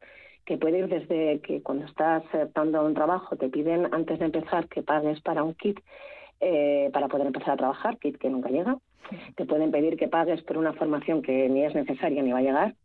[0.45, 4.67] Que puede ir desde que cuando estás dando un trabajo te piden antes de empezar
[4.67, 5.79] que pagues para un kit
[6.39, 8.77] eh, para poder empezar a trabajar, kit que nunca llega.
[9.35, 12.41] Te pueden pedir que pagues por una formación que ni es necesaria ni va a
[12.41, 12.75] llegar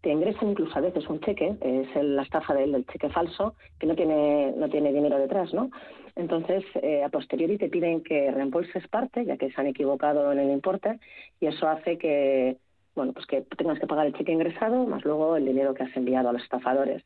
[0.00, 3.94] te ingresan incluso a veces un cheque, es la estafa del, cheque falso, que no
[3.94, 5.70] tiene, no tiene dinero detrás, ¿no?
[6.14, 10.38] Entonces, eh, a posteriori te piden que reembolses parte, ya que se han equivocado en
[10.38, 10.98] el importe,
[11.40, 12.56] y eso hace que,
[12.94, 15.96] bueno, pues que tengas que pagar el cheque ingresado, más luego el dinero que has
[15.96, 17.04] enviado a los estafadores.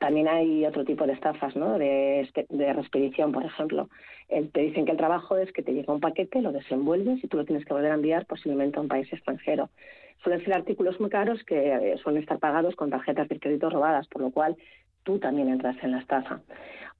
[0.00, 1.78] También hay otro tipo de estafas, ¿no?
[1.78, 3.90] De, de respedición, por ejemplo.
[4.28, 7.36] te dicen que el trabajo es que te llega un paquete, lo desenvuelves y tú
[7.36, 9.68] lo tienes que volver a enviar posiblemente a un país extranjero.
[10.22, 14.08] Suelen ser artículos muy caros que eh, suelen estar pagados con tarjetas de crédito robadas,
[14.08, 14.56] por lo cual
[15.02, 16.40] tú también entras en la estafa.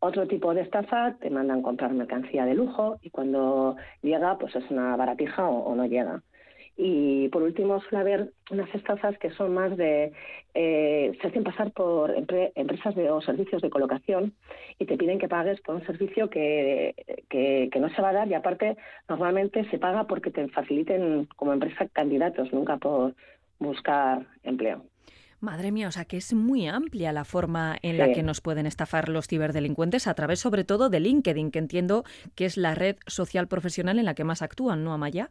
[0.01, 4.71] Otro tipo de estafa, te mandan comprar mercancía de lujo y cuando llega, pues es
[4.71, 6.23] una baratija o no llega.
[6.77, 10.13] Y por último suele haber unas estafas que son más de,
[10.55, 14.35] eh, se hacen pasar por empresas de, o servicios de colocación
[14.79, 16.95] y te piden que pagues por un servicio que,
[17.29, 18.77] que, no se va a dar y aparte
[19.09, 23.15] normalmente se paga porque te faciliten como empresa candidatos, nunca por
[23.59, 24.85] buscar empleo.
[25.41, 28.67] Madre mía, o sea que es muy amplia la forma en la que nos pueden
[28.67, 32.05] estafar los ciberdelincuentes a través sobre todo de LinkedIn, que entiendo
[32.35, 35.31] que es la red social profesional en la que más actúan, ¿no, Amaya?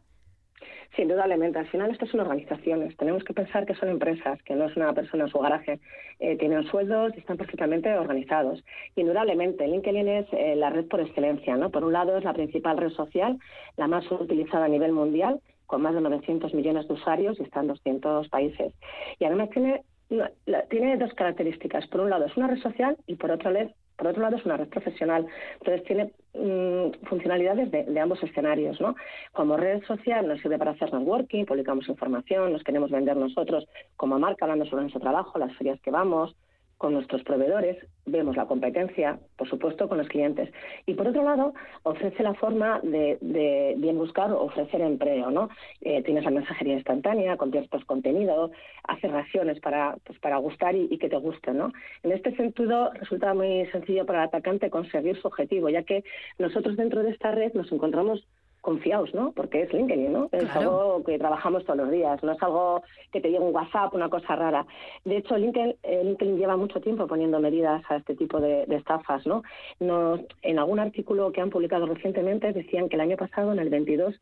[0.94, 1.58] Sí, indudablemente.
[1.58, 2.96] Al final estas son organizaciones.
[2.96, 5.80] Tenemos que pensar que son empresas, que no es una persona en su garaje.
[6.18, 8.62] Eh, tienen sueldos y están perfectamente organizados.
[8.96, 11.56] Indudablemente, LinkedIn es eh, la red por excelencia.
[11.56, 11.70] ¿no?
[11.70, 13.38] Por un lado es la principal red social,
[13.76, 17.60] la más utilizada a nivel mundial, con más de 900 millones de usuarios y está
[17.60, 18.74] en 200 países.
[19.18, 19.82] Y además tiene,
[20.68, 21.86] tiene dos características.
[21.86, 23.70] Por un lado es una red social y por otro lado
[24.00, 25.26] por otro lado, es una red profesional.
[25.58, 28.80] Entonces, tiene mm, funcionalidades de, ambos escenarios.
[28.80, 28.96] ¿no?
[29.32, 34.18] Como red social nos sirve para hacer networking, publicamos información, nos queremos vender nosotros como
[34.18, 36.34] marca hablando sobre nuestro trabajo, las ferias que vamos,
[36.80, 40.50] con nuestros proveedores, vemos la competencia, por supuesto, con los clientes.
[40.86, 43.18] Y por otro lado, ofrece la forma de,
[43.76, 45.50] bien buscar ofrecer empleo, ¿no?
[45.82, 48.50] Eh, tienes la mensajería instantánea, compartes contenido,
[48.84, 51.70] haces raciones para, pues, para gustar y, que te guste, ¿no?
[52.02, 56.02] En este sentido, resulta muy sencillo para el atacante conseguir su objetivo, ya que
[56.38, 58.26] nosotros dentro de esta red nos encontramos
[58.60, 59.32] confiados, ¿no?
[59.32, 60.28] Porque es LinkedIn, ¿no?
[60.32, 63.94] Es algo que trabajamos todos los días, no es algo que te llegue un WhatsApp,
[63.94, 64.66] una cosa rara.
[65.04, 69.26] De hecho, LinkedIn, eh, LinkedIn lleva mucho tiempo poniendo medidas a este tipo de, estafas,
[69.26, 69.42] ¿no?
[70.42, 74.14] En algún artículo que han publicado recientemente decían que el año pasado, en el 22,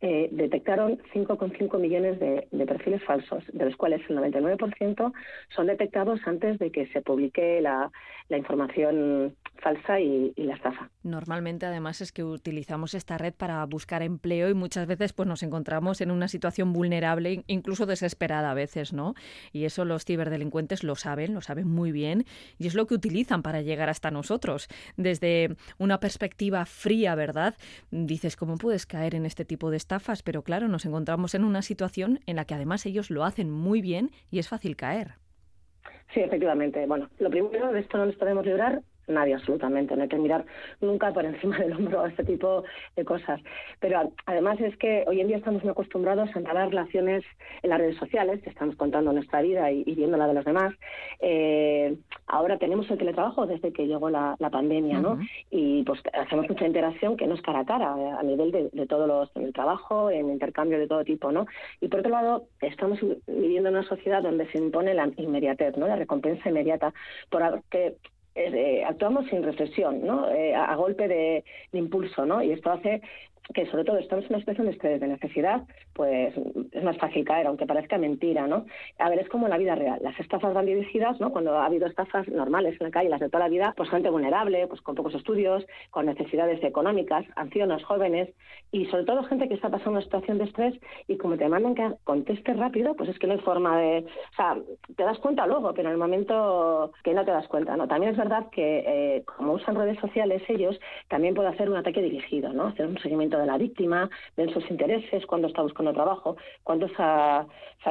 [0.00, 5.12] eh, detectaron 5,5 millones de, perfiles falsos, de los cuales el 99%
[5.48, 7.90] son detectados antes de que se publique la,
[8.30, 10.90] información falsa y, la estafa.
[11.02, 15.42] Normalmente, además, es que utilizamos esta red para buscar empleo y muchas veces pues nos
[15.42, 19.14] encontramos en una situación vulnerable, incluso desesperada a veces, ¿no?
[19.52, 22.24] Y eso los ciberdelincuentes lo saben, lo saben muy bien
[22.58, 24.68] y es lo que utilizan para llegar hasta nosotros.
[24.96, 27.56] Desde una perspectiva fría, ¿verdad?
[27.90, 31.62] Dices, ¿cómo puedes caer en este tipo de estafas, pero claro, nos encontramos en una
[31.62, 35.14] situación en la que además ellos lo hacen muy bien y es fácil caer.
[36.14, 36.84] Sí, efectivamente.
[36.86, 39.96] Bueno, lo primero de esto no nos podemos librar nadie absolutamente.
[39.96, 40.44] No hay que mirar
[40.80, 42.64] nunca por encima del hombro a este tipo
[42.96, 43.40] de cosas.
[43.80, 47.24] Pero además es que hoy en día estamos muy acostumbrados a entablar relaciones
[47.62, 50.74] en las redes sociales, estamos contando nuestra vida y, viendo la de los demás.
[51.20, 55.18] Eh, ahora tenemos el teletrabajo desde que llegó la, pandemia, ¿no?
[55.50, 59.06] Y pues hacemos mucha interacción que no es cara a cara, a nivel de, todos
[59.06, 61.46] los, en el trabajo, en intercambio de todo tipo, ¿no?
[61.80, 65.86] Y por otro lado, estamos viviendo en una sociedad donde se impone la inmediatez, ¿no?
[65.86, 66.94] La recompensa inmediata,
[67.30, 67.96] porque
[68.38, 70.30] eh, actuamos sin reflexión, ¿no?
[70.30, 72.42] Eh, a, golpe de, impulso, ¿no?
[72.42, 73.02] Y esto hace
[73.54, 75.62] que sobre todo estamos en una situación de, de necesidad,
[75.98, 76.32] pues
[76.70, 78.66] es más fácil caer, aunque parezca mentira, ¿no?
[79.00, 79.98] A ver, es como en la vida real.
[80.00, 81.32] Las estafas van dirigidas, ¿no?
[81.32, 84.08] Cuando ha habido estafas normales en la calle, las de toda la vida, pues gente
[84.08, 88.28] vulnerable, pues con pocos estudios, con necesidades económicas, ancianos, jóvenes,
[88.70, 90.74] y sobre todo gente que está pasando una situación de estrés
[91.08, 94.04] y como te mandan que contestes rápido, pues es que no hay forma de...
[94.32, 94.56] O sea,
[94.96, 97.88] te das cuenta luego, pero en el momento que no te das cuenta, ¿no?
[97.88, 102.02] También es verdad que eh, como usan redes sociales ellos, también puede hacer un ataque
[102.02, 102.68] dirigido, ¿no?
[102.68, 106.94] Hacer un seguimiento de la víctima, ven sus intereses, cuándo está buscando trabajo, cuándo se
[106.98, 107.46] ha,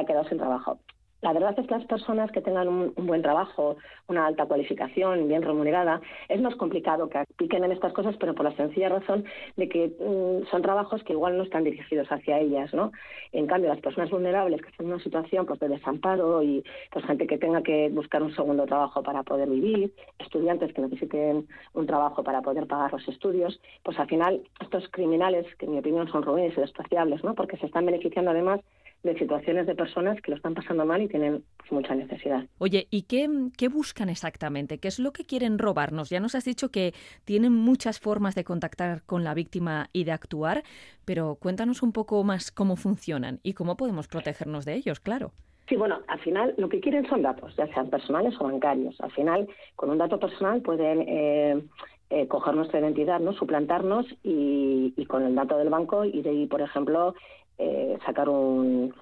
[0.06, 0.78] quedado sin trabajo.
[1.20, 3.76] La verdad es que las personas que tengan un, buen trabajo,
[4.06, 8.44] una alta cualificación, bien remunerada, es más complicado que piquen en estas cosas, pero por
[8.44, 9.24] la sencilla razón
[9.56, 12.92] de que mm, son trabajos que igual no están dirigidos hacia ellas, ¿no?
[13.32, 17.04] En cambio, las personas vulnerables que están en una situación pues, de desamparo y pues
[17.04, 21.86] gente que tenga que buscar un segundo trabajo para poder vivir, estudiantes que necesiten un
[21.86, 26.08] trabajo para poder pagar los estudios, pues al final estos criminales, que en mi opinión
[26.08, 27.34] son ruines y despreciables, ¿no?
[27.34, 28.60] Porque se están beneficiando además
[29.02, 32.44] de situaciones de personas que lo están pasando mal y tienen pues, mucha necesidad.
[32.58, 34.78] Oye, ¿y qué, qué, buscan exactamente?
[34.78, 36.10] ¿Qué es lo que quieren robarnos?
[36.10, 36.92] Ya nos has dicho que
[37.24, 40.64] tienen muchas formas de contactar con la víctima y de actuar,
[41.04, 45.32] pero cuéntanos un poco más cómo funcionan y cómo podemos protegernos de ellos, claro.
[45.68, 48.98] Sí, bueno, al final lo que quieren son datos, ya sean personales o bancarios.
[49.00, 51.62] Al final, con un dato personal pueden eh,
[52.08, 56.46] eh, coger nuestra identidad, no suplantarnos y, y, con el dato del banco ir ahí,
[56.46, 57.14] por ejemplo,
[57.58, 58.94] eh, sacar un,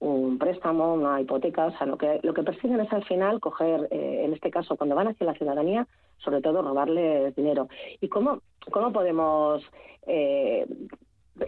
[0.00, 3.88] un préstamo, una hipoteca, o sea, lo que, lo que persiguen es al final coger,
[3.90, 5.86] eh, en este caso, cuando van hacia la ciudadanía,
[6.18, 7.68] sobre todo robarle dinero.
[8.00, 9.62] ¿Y cómo, cómo podemos
[10.06, 10.66] eh,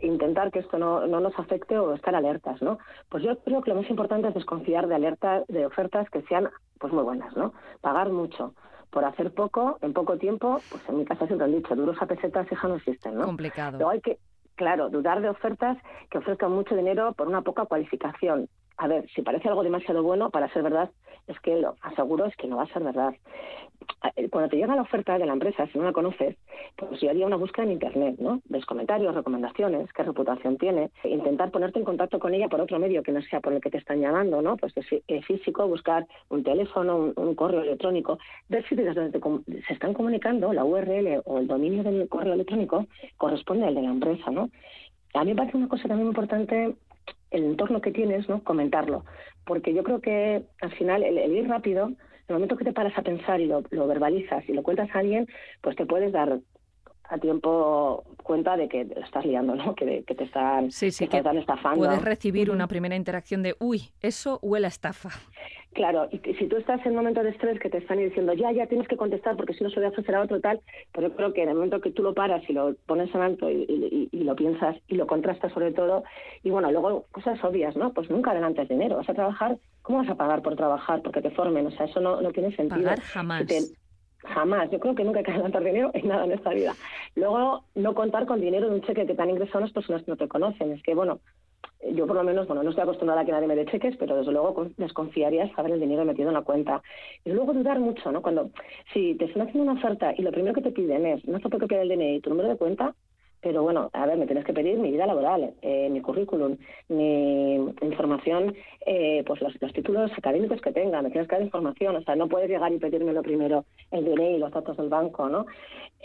[0.02, 2.78] intentar que esto no, no nos afecte o estar alertas, ¿no?
[3.08, 6.48] Pues yo creo que lo más importante es desconfiar de alertas, de ofertas que sean,
[6.78, 7.52] pues muy buenas, ¿no?
[7.80, 8.54] Pagar mucho
[8.90, 12.06] por hacer poco, en poco tiempo, pues en mi casa siempre han dicho, duros a
[12.06, 13.24] pesetas hija no existen, ¿no?
[13.24, 13.88] Complicado.
[13.88, 14.18] hay que,
[14.54, 15.76] claro, dudar de ofertas
[16.10, 18.48] que ofrezcan mucho dinero por una poca cualificación.
[18.76, 20.90] A ver, si parece algo demasiado bueno para ser verdad,
[21.26, 23.14] es que lo aseguro es que no va a ser verdad.
[24.16, 26.36] Eh, cuando te llega la oferta de la empresa, si no la conoces,
[26.76, 28.40] pues yo haría una búsqueda en Internet, ¿no?
[28.46, 33.02] Ves comentarios, recomendaciones, qué reputación tiene, intentar ponerte en contacto con ella por otro medio
[33.02, 34.56] que no sea por el que te están llamando, ¿no?
[34.56, 39.20] Pues es físico, buscar un teléfono, un, correo electrónico, ver si desde donde
[39.66, 43.90] se están comunicando la URL o el dominio del correo electrónico corresponde al de la
[43.90, 44.50] empresa, ¿no?
[45.14, 46.74] A mí me parece una cosa también importante
[47.30, 48.42] el entorno que tienes, ¿no?
[48.44, 49.04] Comentarlo.
[49.44, 51.96] Porque yo creo que al final el, ir rápido, en
[52.28, 55.26] el momento que te paras a pensar y lo, verbalizas y lo cuentas a alguien,
[55.60, 56.38] pues te puedes dar
[57.08, 59.74] a tiempo cuenta de que lo estás liando, ¿no?
[59.74, 61.78] Que, te están, sí, sí, que, estafando.
[61.78, 65.10] Puedes recibir una primera interacción de, uy, eso huele a estafa.
[65.74, 68.52] Claro, y si tú estás en un momento de estrés que te están diciendo, ya,
[68.52, 70.60] ya tienes que contestar porque si no se voy a ofrecer a otro tal,
[70.92, 73.20] pues yo creo que en el momento que tú lo paras y lo pones en
[73.20, 76.04] alto y, lo piensas y lo contrastas sobre todo,
[76.42, 77.92] y bueno, luego cosas obvias, ¿no?
[77.92, 81.02] Pues nunca adelantes dinero, vas a trabajar, ¿cómo vas a pagar por trabajar?
[81.02, 82.82] Porque te formen, o sea, eso no, no tiene sentido.
[82.82, 83.44] Pagar jamás.
[84.24, 84.70] Jamás.
[84.70, 86.74] Yo creo que nunca hay que adelantar dinero en nada en esta vida.
[87.14, 90.10] Luego, no contar con dinero de un cheque que te han ingresado las personas que
[90.10, 90.72] no te conocen.
[90.72, 91.20] Es que, bueno,
[91.92, 94.16] yo por lo menos, bueno, no estoy acostumbrada a que nadie me dé cheques, pero
[94.16, 96.82] desde luego desconfiaría saber el dinero metido en la cuenta.
[97.24, 98.22] Y luego dudar mucho, ¿no?
[98.22, 98.50] Cuando,
[98.92, 101.66] si te están haciendo una oferta y lo primero que te piden es no que
[101.66, 102.94] pide el DNI y tu número de cuenta,
[103.44, 106.56] pero bueno, a ver, me tienes que pedir mi vida laboral, eh, mi currículum,
[106.88, 112.02] mi información, eh, pues los, títulos académicos que tenga, me tienes que dar información, o
[112.02, 115.28] sea, no puedes llegar y pedirme lo primero el DNI y los datos del banco,
[115.28, 115.44] ¿no?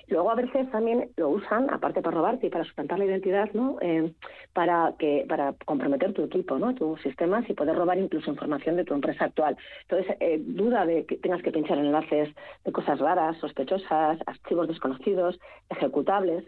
[0.10, 3.78] Luego a veces también lo usan, aparte para robarte y para suplantar la identidad, ¿no?
[3.80, 4.12] Eh,
[4.52, 6.76] para que para comprometer tu equipo, ¿no?
[6.76, 9.56] Tus sistemas y poder robar incluso información de tu empresa actual.
[9.84, 16.44] Entonces, duda de que tengas que pinchar enlaces de cosas raras, sospechosas, archivos desconocidos, ejecutables.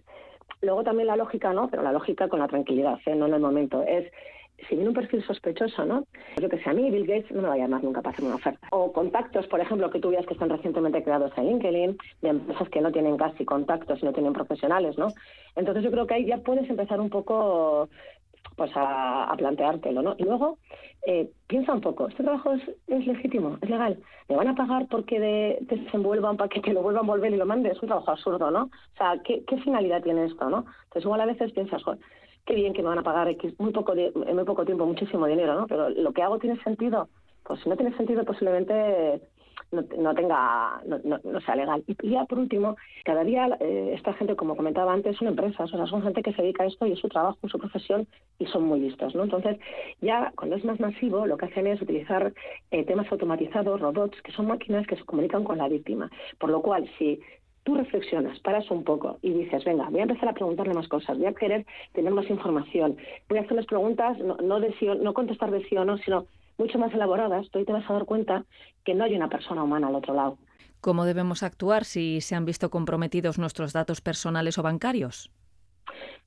[0.62, 1.70] Luego también la lógica, ¿no?
[1.70, 3.16] Pero la lógica con la tranquilidad, ¿eh?
[3.16, 3.84] no en el momento.
[3.84, 4.12] Es,
[4.68, 6.06] si viene un perfil sospechoso, ¿no?
[6.40, 8.30] Yo que sé, a mí Bill Gates no me va a llamar nunca para hacerme
[8.30, 8.68] una oferta.
[8.72, 12.70] O contactos, por ejemplo, que tú veas que están recientemente creados en LinkedIn, de empresas
[12.70, 15.08] que no tienen casi contactos y no tienen profesionales, ¿no?
[15.56, 17.90] Entonces yo creo que ahí ya puedes empezar un poco
[18.62, 20.14] pues a, planteártelo, ¿no?
[20.20, 20.60] Y luego
[21.08, 23.58] eh, piensa un poco, ¿este trabajo es, es, legítimo?
[23.60, 23.98] ¿Es legal?
[24.30, 27.38] ¿Me van a pagar porque de, desenvuelvan para que te lo vuelvan a volver y
[27.38, 27.72] lo mande?
[27.72, 28.66] Es un trabajo absurdo, ¿no?
[28.66, 30.60] O sea, ¿qué, qué finalidad tiene esto, no?
[30.84, 32.00] Entonces igual a veces piensas, joder,
[32.46, 35.56] qué bien que me van a pagar muy poco en muy poco tiempo muchísimo dinero,
[35.56, 35.66] ¿no?
[35.66, 37.10] Pero lo que hago tiene sentido.
[37.44, 39.24] Pues si no tiene sentido, posiblemente
[39.72, 41.84] no, tenga, no, no, sea legal.
[41.88, 45.78] Y ya por último, cada día eh, esta gente, como comentaba antes, son empresas, o
[45.78, 48.08] sea, son gente que se dedica a esto y es su trabajo, su profesión
[48.40, 49.24] y son muy listos, ¿no?
[49.24, 49.58] Entonces,
[50.02, 52.34] ya cuando es más masivo, lo que hacen es utilizar
[52.72, 56.12] eh, temas automatizados, robots, que son máquinas que se comunican con la víctima.
[56.38, 57.22] Por lo cual, si
[57.64, 61.18] tú reflexionas, paras un poco y dices, venga, voy a empezar a preguntarle más cosas,
[61.18, 62.98] voy a querer tener más información,
[63.30, 66.26] voy a hacerles preguntas, no, no, de no contestar de sí o no, sino
[66.62, 68.46] mucho más elaboradas, tú te vas a dar cuenta
[68.86, 70.38] que no hay una persona humana al otro lado.
[70.80, 75.32] ¿Cómo debemos actuar si se han visto comprometidos nuestros datos personales o bancarios?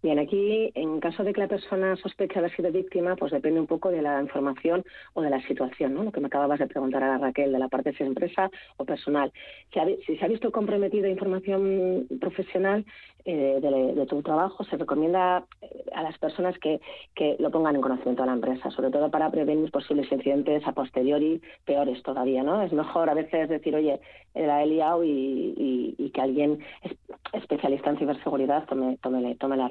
[0.04, 3.66] Bien, aquí, en caso de que la persona sospeche haber sido víctima, pues depende un
[3.66, 6.04] poco de la información o de la situación, ¿no?
[6.04, 9.32] Lo que me acababas de preguntar a Raquel, de la parte de empresa o personal.
[9.72, 12.84] Si, se ha visto comprometida información profesional
[13.24, 16.82] eh, de, tu trabajo, se recomienda eh, a las personas que,
[17.14, 20.72] que lo pongan en conocimiento a la empresa, sobre todo para prevenir posibles incidentes a
[20.72, 22.60] posteriori peores todavía, ¿no?
[22.60, 23.98] Es mejor a veces decir, oye,
[24.34, 26.60] la he liado y, y, que alguien
[27.32, 29.70] especialista en ciberseguridad tome, tome, tome las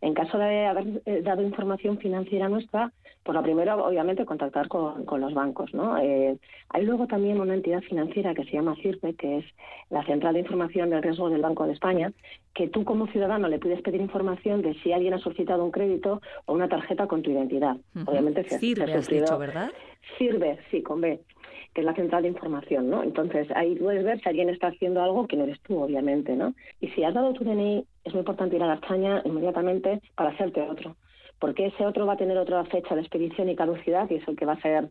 [0.00, 2.92] En caso de haber eh, dado información financiera nuestra,
[3.22, 5.74] pues lo primero, obviamente, contactar con, con los bancos.
[5.74, 5.98] ¿no?
[5.98, 6.36] Eh,
[6.70, 9.44] hay luego también una entidad financiera que se llama CIRPE, que es
[9.90, 12.12] la Central de Información del Riesgo del Banco de España,
[12.54, 16.20] que tú como ciudadano le puedes pedir información de si alguien ha solicitado un crédito
[16.46, 17.76] o una tarjeta con tu identidad.
[18.06, 19.70] Obviamente, si Sirve, has dicho, ¿verdad?
[20.18, 21.20] Sirve, sí, con B
[21.76, 23.02] que es la central de información, ¿no?
[23.02, 26.54] Entonces, ahí puedes ver si alguien está haciendo algo que no eres tú, obviamente, ¿no?
[26.80, 30.30] Y si has dado tu DNI, es muy importante ir a la España inmediatamente para
[30.30, 30.96] hacerte otro
[31.38, 34.36] porque ese otro va a tener otra fecha de expedición y caducidad y es el
[34.36, 34.88] que va a ser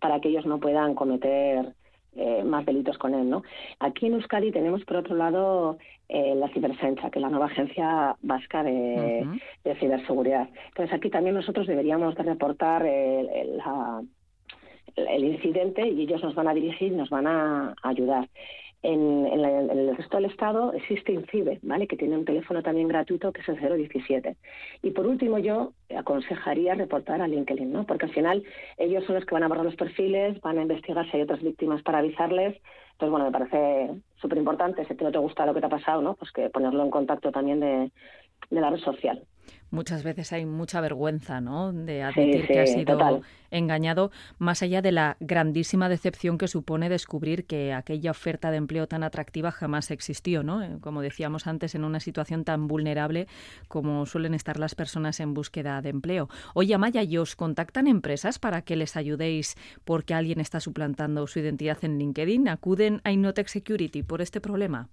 [0.00, 1.74] para que ellos no puedan cometer
[2.16, 3.28] eh, más delitos con él.
[3.28, 3.42] ¿no?
[3.80, 8.16] Aquí en Euskadi tenemos, por otro lado, eh, la Cibersencha, que es la nueva agencia
[8.22, 9.26] vasca de,
[9.78, 10.48] ciberseguridad.
[10.68, 13.60] Entonces, aquí también nosotros deberíamos de reportar el,
[14.96, 18.28] el incidente y ellos nos van a dirigir, nos van a ayudar.
[18.82, 21.88] En, el resto del Estado existe INCIBE, ¿vale?
[21.88, 24.36] que tiene un teléfono también gratuito que es el 017.
[24.82, 27.84] Y por último, yo aconsejaría reportar a LinkedIn, ¿no?
[27.84, 28.44] porque al final
[28.76, 31.42] ellos son los que van a borrar los perfiles, van a investigar si hay otras
[31.42, 32.56] víctimas para avisarles.
[32.92, 36.00] Entonces, bueno, me parece súper importante, si no te gusta lo que te ha pasado,
[36.00, 36.14] ¿no?
[36.14, 37.90] pues que ponerlo en contacto también de
[38.50, 39.24] la red social
[39.70, 41.72] muchas veces hay mucha vergüenza, ¿no?
[41.72, 47.46] De admitir que ha sido engañado, más allá de la grandísima decepción que supone descubrir
[47.46, 50.62] que aquella oferta de empleo tan atractiva jamás existió, ¿no?
[50.62, 53.26] Eh, como decíamos antes, en una situación tan vulnerable
[53.68, 56.28] como suelen estar las personas en búsqueda de empleo.
[56.54, 61.38] Oye, Amaya, ¿y os contactan empresas para que les ayudéis porque alguien está suplantando su
[61.38, 62.48] identidad en LinkedIn?
[62.48, 64.88] ¿Acuden a Innotech Security por este problema?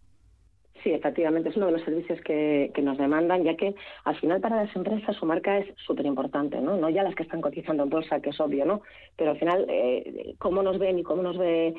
[0.86, 3.74] Sí, efectivamente, es uno de los servicios que, nos demandan, ya que
[4.04, 6.78] al final para las empresas su marca es súper importante, ¿no?
[6.78, 8.82] No ya las que están cotizando en bolsa, que es obvio, ¿no?
[9.16, 11.74] Pero al final, eh, cómo nos ven y cómo nos ven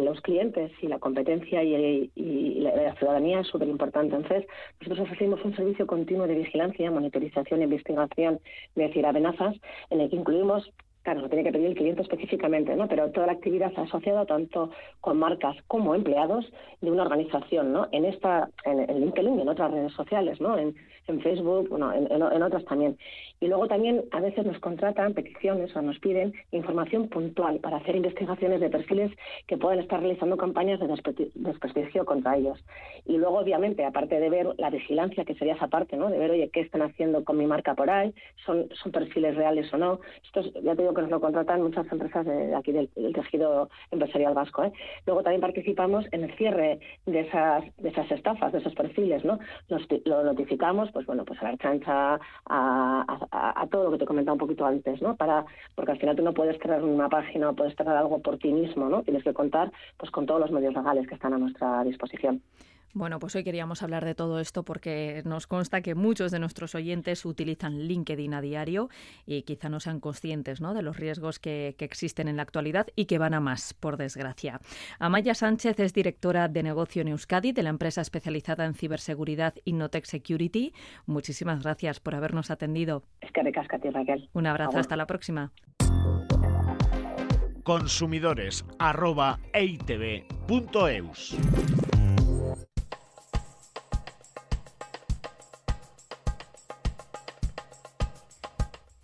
[0.00, 2.10] los clientes y la competencia y,
[2.58, 4.16] la, ciudadanía es súper importante.
[4.16, 4.48] Entonces,
[4.80, 8.40] nosotros ofrecemos un servicio continuo de vigilancia, monitorización investigación
[8.74, 9.54] de ciberamenazas,
[9.90, 10.72] en el que incluimos
[11.02, 12.86] Claro, lo tiene que pedir el cliente específicamente, ¿no?
[12.86, 17.88] Pero toda la actividad asociada tanto con marcas como empleados de una organización, ¿no?
[17.90, 20.56] En esta, en, LinkedIn y en otras redes sociales, ¿no?
[20.56, 20.76] En,
[21.06, 22.96] Facebook, bueno, en, en, otras también.
[23.40, 27.96] Y luego también a veces nos contratan peticiones o nos piden información puntual para hacer
[27.96, 29.10] investigaciones de perfiles
[29.46, 30.88] que puedan estar realizando campañas de
[31.34, 32.58] desprestigio contra ellos.
[33.04, 36.08] Y luego, obviamente, aparte de ver la vigilancia, que sería esa parte, ¿no?
[36.08, 38.14] De ver, oye, qué están haciendo con mi marca por ahí,
[38.46, 40.00] son, son perfiles reales o no.
[40.24, 44.34] Esto ya te digo que nos lo contratan muchas empresas de aquí del, tejido empresarial
[44.34, 44.64] vasco.
[44.64, 44.72] ¿eh?
[45.06, 49.38] Luego también participamos en el cierre de esas, de esas estafas, de esos perfiles, ¿no?
[50.04, 54.38] lo notificamos, pues bueno, pues a la chancha, a, todo lo que te comentaba un
[54.38, 55.16] poquito antes, ¿no?
[55.16, 58.38] Para, porque al final tú no puedes crear una página o puedes crear algo por
[58.38, 59.02] ti mismo, ¿no?
[59.02, 62.42] Tienes que contar pues con todos los medios legales que están a nuestra disposición.
[62.94, 66.74] Bueno, pues hoy queríamos hablar de todo esto porque nos consta que muchos de nuestros
[66.74, 68.90] oyentes utilizan LinkedIn a diario
[69.24, 70.74] y quizá no sean conscientes ¿no?
[70.74, 74.60] de los riesgos que, existen en la actualidad y que van a más, por desgracia.
[74.98, 80.04] Amaya Sánchez es directora de negocio en Euskadi de la empresa especializada en ciberseguridad Innotech
[80.04, 80.72] Security.
[81.06, 83.02] Muchísimas gracias por habernos atendido.
[83.20, 84.28] Es que recasca Raquel.
[84.32, 85.50] Un abrazo, hasta la próxima.
[87.64, 88.64] Consumidores
[90.46, 91.81] Con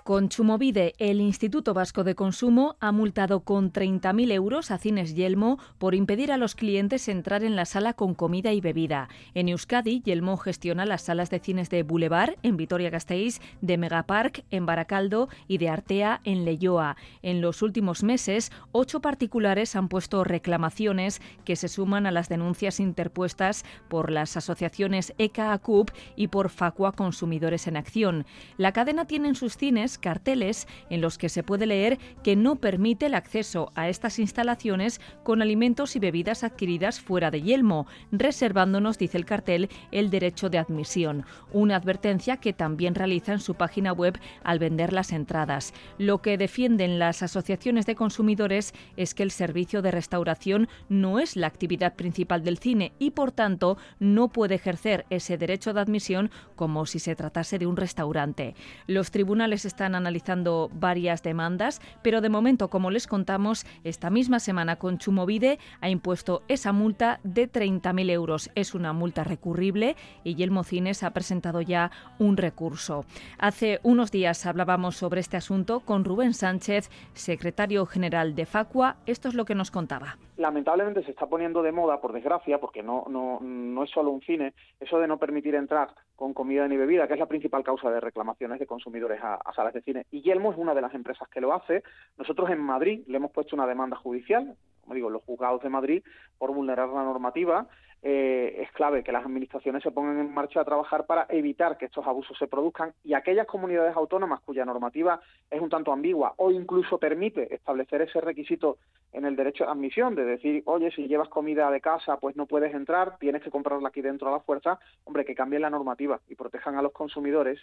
[0.09, 5.95] Chumovide, el Instituto Vasco de Consumo ha multado con 30.000 euros a Cines Yelmo por
[5.95, 9.11] impedir a los clientes entrar en la sala con comida y bebida.
[9.35, 14.65] En Euskadi, Yelmo gestiona las salas de cines de Boulevard en Vitoria-Gasteiz, de Megapark en
[14.65, 16.97] Baracaldo y de Artea en Leyoa.
[17.21, 22.81] En los últimos meses, ocho particulares han puesto reclamaciones que se suman a las denuncias
[22.81, 28.25] interpuestas por las asociaciones ECA-ACUP y por Facua Consumidores en Acción.
[28.57, 32.57] La cadena tiene en sus cines carteles en los que se puede leer que no
[32.57, 38.99] permite el acceso a estas instalaciones con alimentos y bebidas adquiridas fuera de Yelmo, reservándonos,
[38.99, 41.25] dice el cartel, el derecho de admisión.
[41.53, 45.75] Una advertencia que también realiza en su página web al vender las entradas.
[45.99, 51.37] Lo que defienden las asociaciones de consumidores es que el servicio de restauración no es
[51.37, 56.31] la actividad principal del cine y, por tanto, no puede ejercer ese derecho de admisión
[56.57, 58.55] como si se tratase de un restaurante.
[58.87, 64.77] Los tribunales están analizando varias demandas, pero de momento, como les contamos, esta misma semana
[64.77, 68.51] con Chumovide ha impuesto esa multa de 30.000 euros.
[68.55, 73.05] Es una multa recurrible y Yelmo Cines ha presentado ya un recurso.
[73.39, 78.97] Hace unos días hablábamos sobre este asunto con Rubén Sánchez, secretario general de Facua.
[79.07, 80.19] Esto es lo que nos contaba.
[80.39, 84.23] Lamentablemente se está poniendo de moda, por desgracia, porque no, no, no es solo un
[84.23, 87.91] cine, eso de no permitir entrar con comida ni bebida, que es la principal causa
[87.91, 90.07] de reclamaciones de consumidores a, a, salas de cine.
[90.13, 91.83] Y Yelmo es una de las empresas que lo hace.
[92.17, 96.03] Nosotros en Madrid le hemos puesto una demanda judicial, como digo, los juzgados de Madrid,
[96.39, 97.67] por vulnerar la normativa
[98.03, 101.87] eh, es clave que las administraciones se pongan en marcha a trabajar para evitar que
[101.87, 105.21] estos abusos se produzcan y aquellas comunidades autónomas cuya normativa
[105.51, 108.79] es un tanto ambigua o incluso permite establecer ese requisito
[109.13, 112.47] en el derecho de admisión, de decir, oye, si llevas comida de casa, pues no
[112.47, 116.21] puedes entrar, tienes que comprarla aquí dentro a la fuerza, hombre, que cambien la normativa
[116.29, 117.59] y protejan a los consumidores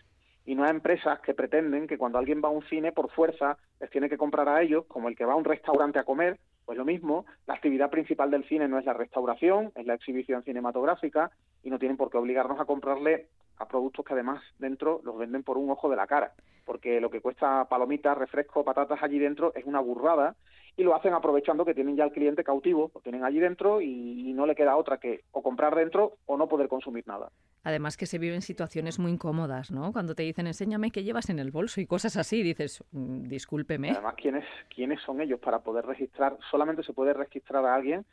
[0.46, 3.58] y no a empresas que pretenden que cuando alguien va a un cine por fuerza
[3.80, 6.40] les tiene que comprar a ellos, como el que va a un restaurante a comer,
[6.66, 10.44] pues lo mismo, la actividad principal del cine no es la restauración, es la exhibición
[10.44, 11.32] cinematográfica
[11.64, 13.28] y no tienen por qué obligarnos a comprarle
[13.58, 16.34] a productos que además dentro los venden por un ojo de la cara,
[16.66, 20.36] porque lo que cuesta palomitas, refresco, patatas allí dentro es una burrada
[20.78, 24.34] y lo hacen aprovechando que tienen ya el cliente cautivo, lo tienen allí dentro y,
[24.36, 27.32] no le queda otra que o comprar dentro o no poder consumir nada.
[27.64, 29.94] Además que se viven situaciones muy incómodas, ¿no?
[29.94, 33.92] Cuando te dicen enséñame qué llevas en el bolso y cosas así, dices, mm, discúlpeme.
[33.92, 36.38] Además, ¿quiénes, ¿quiénes son ellos para poder registrar?
[36.52, 38.06] Solamente se puede registrar a alguien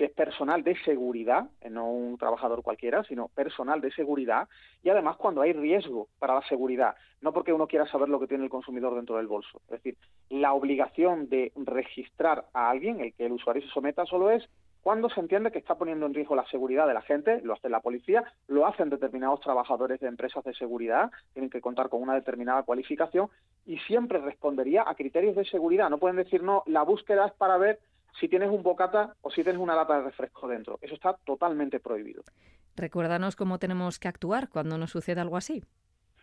[0.00, 4.48] si es personal de seguridad, eh, no un trabajador cualquiera, sino personal de seguridad,
[4.82, 8.26] y además cuando hay riesgo para la seguridad, no porque uno quiera saber lo que
[8.26, 9.60] tiene el consumidor dentro del bolso.
[9.64, 9.98] Es decir,
[10.30, 14.48] la obligación de registrar a alguien, el que el usuario se someta, solo es
[14.80, 17.68] cuando se entiende que está poniendo en riesgo la seguridad de la gente, lo hace
[17.68, 22.14] la policía, lo hacen determinados trabajadores de empresas de seguridad, tienen que contar con una
[22.14, 23.28] determinada cualificación
[23.66, 25.90] y siempre respondería a criterios de seguridad.
[25.90, 27.80] No pueden decir, no, la búsqueda es para ver
[28.18, 30.78] si tienes un bocata o si tienes una lata de refresco dentro.
[30.80, 32.22] Eso está totalmente prohibido.
[32.76, 35.62] Recuérdanos cómo tenemos que actuar cuando nos sucede algo así.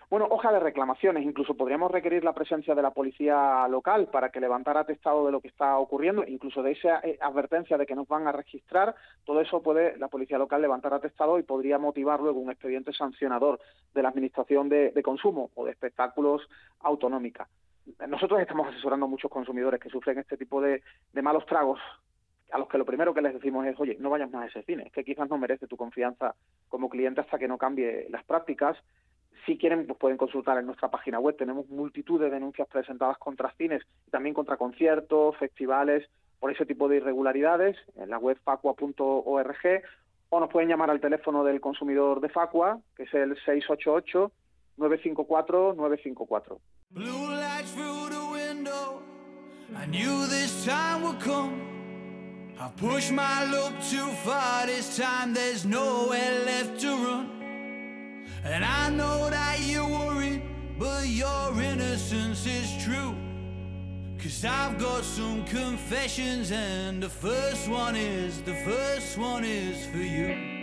[0.09, 1.25] Bueno, hoja de reclamaciones.
[1.25, 5.41] Incluso podríamos requerir la presencia de la policía local para que levantara atestado de lo
[5.41, 8.95] que está ocurriendo, incluso de esa eh, advertencia de que nos van a registrar.
[9.25, 13.59] Todo eso puede la policía local levantar atestado y podría motivar luego un expediente sancionador
[13.93, 16.41] de la Administración de, de Consumo o de Espectáculos
[16.79, 17.49] Autonómica
[18.07, 20.81] nosotros estamos asesorando a muchos consumidores que sufren este tipo de,
[21.21, 21.79] malos tragos
[22.51, 24.63] a los que lo primero que les decimos es, oye, no vayas más a ese
[24.63, 26.33] cine, es que quizás no merece tu confianza
[26.69, 28.77] como cliente hasta que no cambie las prácticas.
[29.45, 31.35] Si quieren, pues pueden consultar en nuestra página web.
[31.35, 36.09] Tenemos multitud de denuncias presentadas contra cines y también contra conciertos, festivales,
[36.39, 39.83] por ese tipo de irregularidades en la web facua.org
[40.29, 44.31] o nos pueden llamar al teléfono del consumidor de Facua, que es el 688
[44.77, 46.59] 954 954.
[46.91, 49.01] Blue lights through the window.
[49.75, 52.55] I knew this time would come.
[52.57, 55.33] I pushed my luck too far this time.
[55.33, 58.25] There's nowhere left to run.
[58.43, 60.41] And I know that you're worried,
[60.79, 63.15] but your innocence is true.
[64.17, 69.97] Cause I've got some confessions, and the first one is, the first one is for
[69.97, 70.56] you.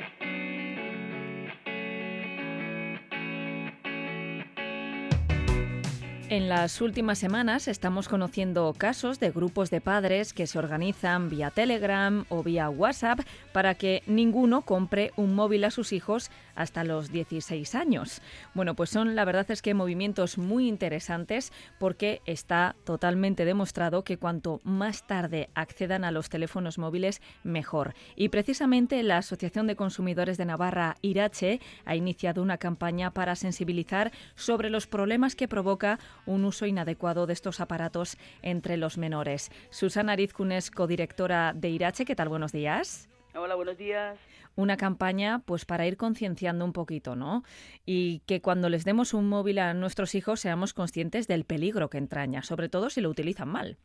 [6.34, 11.52] En las últimas semanas estamos conociendo casos de grupos de padres que se organizan vía
[11.52, 13.20] Telegram o vía WhatsApp
[13.52, 18.20] para que ninguno compre un móvil a sus hijos hasta los 16 años.
[18.52, 24.18] Bueno, pues son la verdad es que movimientos muy interesantes porque está totalmente demostrado que
[24.18, 27.94] cuanto más tarde accedan a los teléfonos móviles, mejor.
[28.16, 34.10] Y precisamente la Asociación de Consumidores de Navarra, Irache, ha iniciado una campaña para sensibilizar
[34.34, 39.50] sobre los problemas que provoca un uso inadecuado de estos aparatos entre los menores.
[39.70, 42.28] Susana Arizcunes, codirectora de Irache, ¿qué tal?
[42.28, 43.08] Buenos días.
[43.34, 44.16] Hola, buenos días.
[44.54, 47.42] Una campaña pues para ir concienciando un poquito, ¿no?
[47.84, 51.98] Y que cuando les demos un móvil a nuestros hijos seamos conscientes del peligro que
[51.98, 53.76] entraña, sobre todo si lo utilizan mal.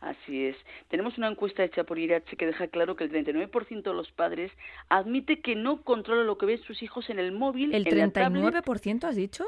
[0.00, 0.56] Así es.
[0.88, 4.50] Tenemos una encuesta hecha por Irache que deja claro que el 39% de los padres
[4.88, 7.72] admite que no controla lo que ven sus hijos en el móvil.
[7.72, 9.44] ¿El 39% has dicho?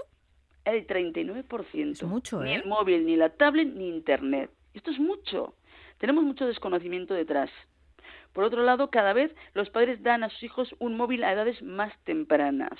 [0.64, 1.90] El 39%.
[1.92, 2.54] Es mucho, Ni ¿eh?
[2.56, 4.50] el móvil, ni la tablet, ni internet.
[4.72, 5.54] Esto es mucho.
[5.98, 7.50] Tenemos mucho desconocimiento detrás.
[8.32, 11.62] Por otro lado, cada vez los padres dan a sus hijos un móvil a edades
[11.62, 12.78] más tempranas.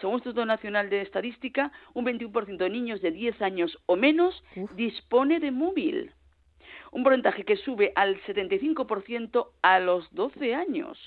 [0.00, 4.42] Según el Instituto Nacional de Estadística, un 21% de niños de 10 años o menos
[4.56, 4.72] Uf.
[4.74, 6.12] dispone de móvil.
[6.92, 10.98] Un porcentaje que sube al 75% a los 12 años.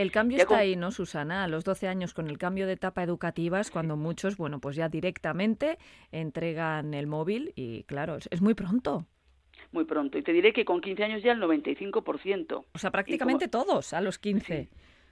[0.00, 1.44] El cambio Ya está con- ahí, ¿no, Susana?
[1.44, 4.76] A los 12 años con el cambio de etapa educativa es cuando muchos, bueno, pues
[4.76, 5.78] ya directamente
[6.10, 9.06] entregan el móvil y claro, es, es muy pronto.
[9.72, 10.16] Muy pronto.
[10.18, 12.64] Y te diré que con 15 años ya el 95%.
[12.72, 14.68] O sea, prácticamente todos a los 15.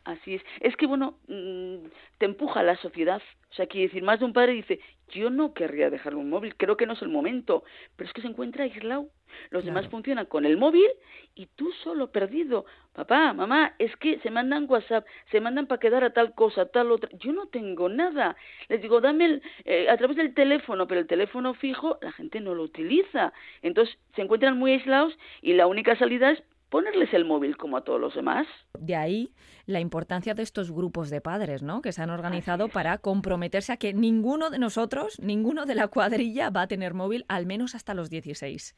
[0.08, 0.42] Así es.
[0.60, 1.86] Es que, bueno, mm,
[2.16, 3.20] te empuja la sociedad.
[3.50, 6.56] O sea, quiere decir, más de un padre dice, yo no querría dejar un móvil,
[6.56, 7.62] creo que no es el momento,
[7.94, 9.10] pero es que se encuentra aislado.
[9.50, 10.88] Los demás funcionan con el móvil
[11.34, 12.64] y tú solo perdido.
[12.94, 16.90] Papá, mamá, es que se mandan WhatsApp, se mandan para quedar a tal cosa, tal
[16.90, 17.10] otra.
[17.18, 18.34] Yo no tengo nada.
[18.70, 22.40] Les digo, dame el, eh, a través del teléfono, pero el teléfono fijo la gente
[22.40, 23.34] no lo utiliza.
[23.60, 27.84] Entonces se encuentran muy aislados y la única salida es ponerles el móvil como a
[27.84, 28.46] todos los demás.
[28.78, 29.32] De ahí
[29.66, 31.82] la importancia de estos grupos de padres, ¿no?
[31.82, 36.50] Que se han organizado para comprometerse a que ninguno de nosotros, ninguno de la cuadrilla
[36.50, 38.74] va a tener móvil al menos hasta los 16.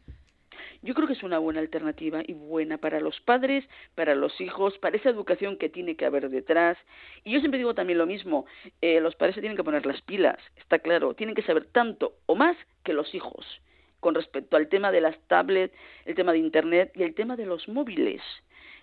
[0.83, 3.65] Yo creo que es una buena alternativa y buena para los padres,
[3.95, 6.79] para los hijos, para esa educación que tiene que haber detrás.
[7.23, 8.47] Y yo siempre digo también lo mismo,
[8.81, 12.15] eh, los padres se tienen que poner las pilas, está claro, tienen que saber tanto
[12.27, 13.45] o más que los hijos
[14.01, 15.75] con respecto al tema de las tablets,
[16.05, 18.23] el tema de Internet y el tema de los móviles.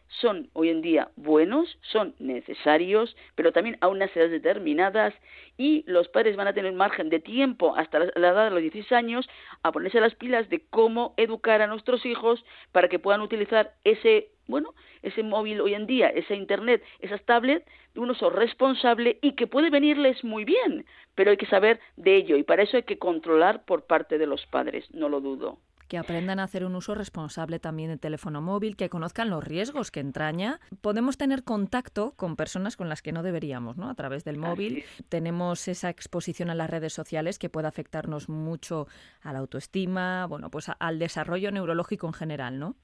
[0.07, 5.13] Son hoy en día buenos, son necesarios, pero también a unas edades determinadas
[5.57, 8.91] y los padres van a tener margen de tiempo hasta la edad de los 16
[8.93, 9.29] años
[9.63, 14.29] a ponerse las pilas de cómo educar a nuestros hijos para que puedan utilizar ese,
[14.47, 19.33] bueno, ese móvil hoy en día, esa internet, esas tablets de un uso responsable y
[19.33, 20.85] que puede venirles muy bien,
[21.15, 24.27] pero hay que saber de ello y para eso hay que controlar por parte de
[24.27, 25.59] los padres, no lo dudo.
[25.87, 29.89] Que aprendan a hacer un uso responsable también del teléfono móvil, que conozcan los riesgos
[29.91, 30.59] que entraña.
[30.81, 33.89] Podemos tener contacto con personas con las que no deberíamos, ¿no?
[33.89, 34.83] A través del móvil.
[35.09, 38.87] Tenemos esa exposición a las redes sociales que puede afectarnos mucho
[39.21, 42.75] a la autoestima, bueno, pues a- al desarrollo neurológico en general, ¿no?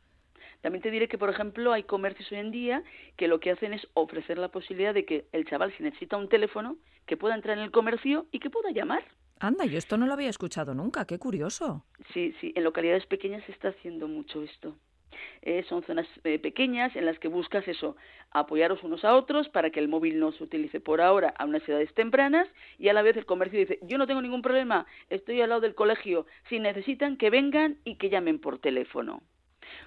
[0.61, 2.83] También te diré que, por ejemplo, hay comercios hoy en día
[3.17, 6.29] que lo que hacen es ofrecer la posibilidad de que el chaval, si necesita un
[6.29, 9.03] teléfono, que pueda entrar en el comercio y que pueda llamar.
[9.39, 11.85] Anda, yo esto no lo había escuchado nunca, qué curioso.
[12.13, 14.75] Sí, sí, en localidades pequeñas se está haciendo mucho esto.
[15.41, 17.95] Eh, son zonas eh, pequeñas en las que buscas eso,
[18.31, 21.67] apoyaros unos a otros para que el móvil no se utilice por ahora a unas
[21.67, 22.47] edades tempranas
[22.79, 25.61] y a la vez el comercio dice, yo no tengo ningún problema, estoy al lado
[25.61, 29.21] del colegio, si necesitan que vengan y que llamen por teléfono.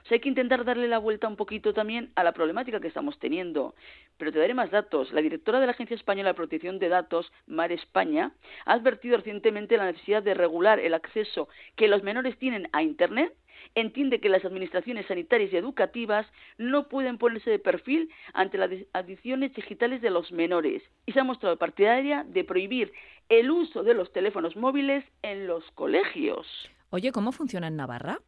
[0.04, 2.88] O sea, hay que intentar darle la vuelta un poquito también a la problemática que
[2.88, 3.74] estamos teniendo.
[4.16, 5.12] Pero te daré más datos.
[5.12, 8.32] La directora de la Agencia Española de Protección de Datos, Mar España,
[8.64, 13.34] ha advertido recientemente la necesidad de regular el acceso que los menores tienen a Internet.
[13.74, 16.26] Entiende que las administraciones sanitarias y educativas
[16.56, 21.24] no pueden ponerse de perfil ante las adicciones digitales de los menores y se ha
[21.24, 22.92] mostrado partidaria de prohibir
[23.28, 26.46] el uso de los teléfonos móviles en los colegios.
[26.90, 28.20] Oye, ¿cómo funciona en Navarra?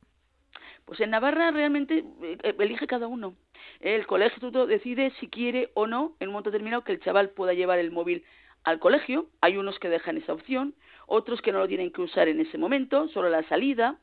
[0.88, 3.34] Pues en Navarra realmente eh, elige cada uno.
[3.80, 7.52] El colegio decide si quiere o no, en un momento determinado, que el chaval pueda
[7.52, 8.24] llevar el móvil
[8.64, 9.26] al colegio.
[9.42, 10.74] Hay unos que dejan esa opción,
[11.06, 13.98] otros que no lo tienen que usar en ese momento, solo la salida.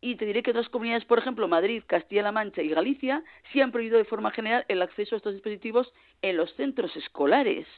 [0.00, 3.70] Y te diré que otras comunidades, por ejemplo, Madrid, Castilla-La Mancha y Galicia, sí han
[3.70, 5.92] prohibido de forma general el acceso a estos dispositivos
[6.22, 7.68] en los centros escolares.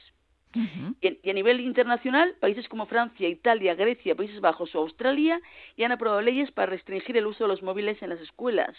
[0.53, 0.95] Uh -huh.
[1.01, 5.39] y, y, a nivel internacional, países como Francia, Italia, Grecia, Países Bajos o Australia
[5.77, 8.75] ya han aprobado leyes para restringir el uso de los móviles en las escuelas.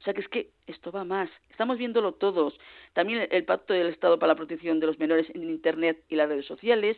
[0.00, 1.30] O sea que es que esto va más.
[1.50, 2.58] Estamos viéndolo todos.
[2.92, 6.16] También el, el Pacto del Estado para la Protección de los Menores en Internet y
[6.16, 6.96] las redes sociales.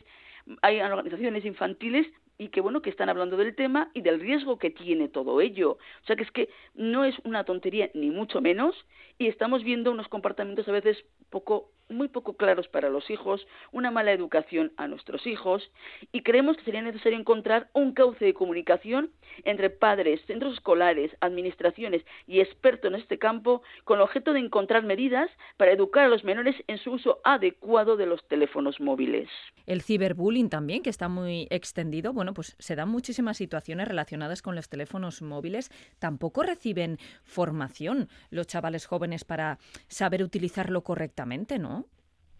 [0.62, 2.06] Hay organizaciones infantiles
[2.38, 5.72] y que bueno que están hablando del tema y del riesgo que tiene todo ello.
[6.02, 8.74] O sea que es que no es una tontería ni mucho menos
[9.18, 13.90] y estamos viendo unos comportamientos a veces poco muy poco claros para los hijos, una
[13.90, 15.70] mala educación a nuestros hijos
[16.12, 19.10] y creemos que sería necesario encontrar un cauce de comunicación
[19.44, 24.84] entre padres, centros escolares, administraciones y expertos en este campo con el objeto de encontrar
[24.84, 29.28] medidas para educar a los menores en su uso adecuado de los teléfonos móviles.
[29.66, 34.54] El ciberbullying también, que está muy extendido, bueno, pues se dan muchísimas situaciones relacionadas con
[34.54, 35.70] los teléfonos móviles.
[35.98, 39.58] Tampoco reciben formación los chavales jóvenes para
[39.88, 41.83] saber utilizarlo correctamente, ¿no?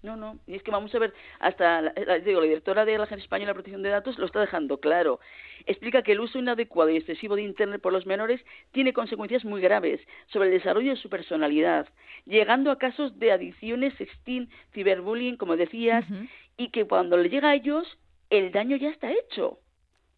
[0.04, 2.98] No, no, y es que vamos a ver, hasta la, la, digo, la directora de
[2.98, 5.18] la Agencia Española de Protección de Datos lo está dejando claro.
[5.64, 9.62] Explica que el uso inadecuado y excesivo de Internet por los menores tiene consecuencias muy
[9.62, 11.88] graves sobre el desarrollo de su personalidad,
[12.26, 16.28] llegando a casos de adicciones, sexting, ciberbullying, como decías, uh -huh.
[16.58, 17.98] y que cuando le llega a ellos,
[18.28, 19.58] el daño ya está hecho.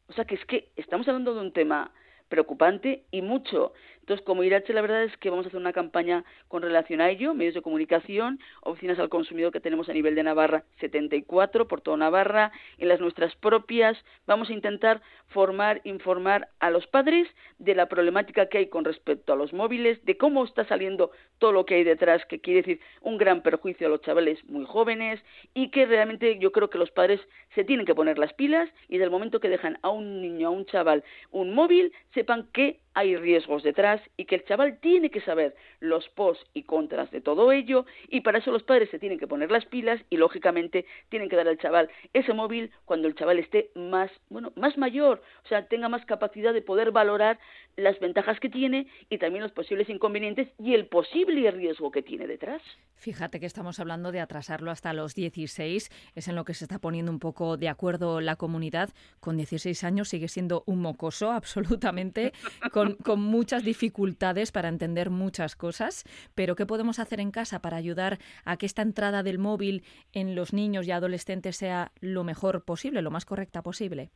[0.08, 1.92] O sea que es que estamos hablando de un tema
[2.28, 3.72] preocupante y mucho.
[4.06, 7.10] Entonces, como Irache, la verdad es que vamos a hacer una campaña con relación a
[7.10, 11.80] ello, medios de comunicación, oficinas al consumidor que tenemos a nivel de Navarra 74 por
[11.80, 13.98] toda Navarra, en las nuestras propias.
[14.24, 17.26] Vamos a intentar formar, informar a los padres
[17.58, 21.50] de la problemática que hay con respecto a los móviles, de cómo está saliendo todo
[21.50, 25.20] lo que hay detrás, que quiere decir un gran perjuicio a los chavales muy jóvenes
[25.52, 27.20] y que realmente yo creo que los padres
[27.56, 30.50] se tienen que poner las pilas y del momento que dejan a un niño, a
[30.50, 31.02] un chaval,
[31.32, 36.08] un móvil, sepan que hay riesgos detrás y que el chaval tiene que saber los
[36.08, 39.50] pos y contras de todo ello y para eso los padres se tienen que poner
[39.50, 43.70] las pilas y lógicamente tienen que dar al chaval ese móvil cuando el chaval esté
[43.74, 47.38] más, bueno, más mayor, o sea, tenga más capacidad de poder valorar
[47.76, 52.26] las ventajas que tiene y también los posibles inconvenientes y el posible riesgo que tiene
[52.26, 52.62] detrás.
[52.94, 56.78] Fíjate que estamos hablando de atrasarlo hasta los 16, es en lo que se está
[56.78, 58.88] poniendo un poco de acuerdo la comunidad.
[59.20, 62.32] Con 16 años sigue siendo un mocoso absolutamente,
[62.72, 67.76] con, con muchas dificultades para entender muchas cosas, pero ¿qué podemos hacer en casa para
[67.76, 72.64] ayudar a que esta entrada del móvil en los niños y adolescentes sea lo mejor
[72.64, 74.10] posible, lo más correcta posible?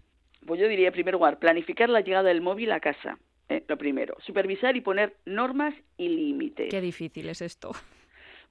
[0.46, 3.18] Pues yo diría, en primer lugar, planificar la llegada del móvil a casa.
[3.50, 3.64] ¿eh?
[3.68, 6.70] lo primero, supervisar y poner normas y límites.
[6.70, 7.72] Qué difícil es esto.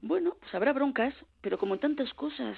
[0.01, 2.57] Bueno, pues habrá broncas, pero como en tantas cosas,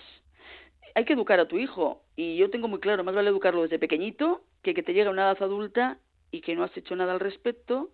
[0.95, 2.03] hay que educar a tu hijo.
[2.15, 5.11] Y yo tengo muy claro, más vale educarlo desde pequeñito que que te llegue a
[5.11, 5.97] una edad adulta
[6.31, 7.91] y que no has hecho nada al respecto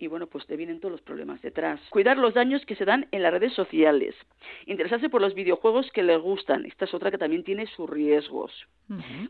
[0.00, 1.80] y bueno, pues te vienen todos los problemas detrás.
[1.90, 4.14] Cuidar los daños que se dan en las redes sociales.
[4.66, 6.64] Interesarse por los videojuegos que les gustan.
[6.66, 8.52] Esta es otra que también tiene sus riesgos.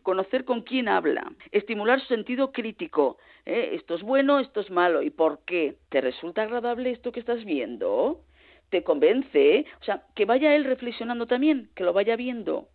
[0.03, 1.31] Conocer con quién habla.
[1.51, 3.17] Estimular su sentido crítico.
[3.45, 3.71] ¿eh?
[3.73, 5.01] Esto es bueno, esto es malo.
[5.01, 5.77] ¿Y por qué?
[5.89, 8.21] ¿Te resulta agradable esto que estás viendo?
[8.69, 9.65] ¿Te convence?
[9.81, 12.67] O sea, que vaya él reflexionando también, que lo vaya viendo.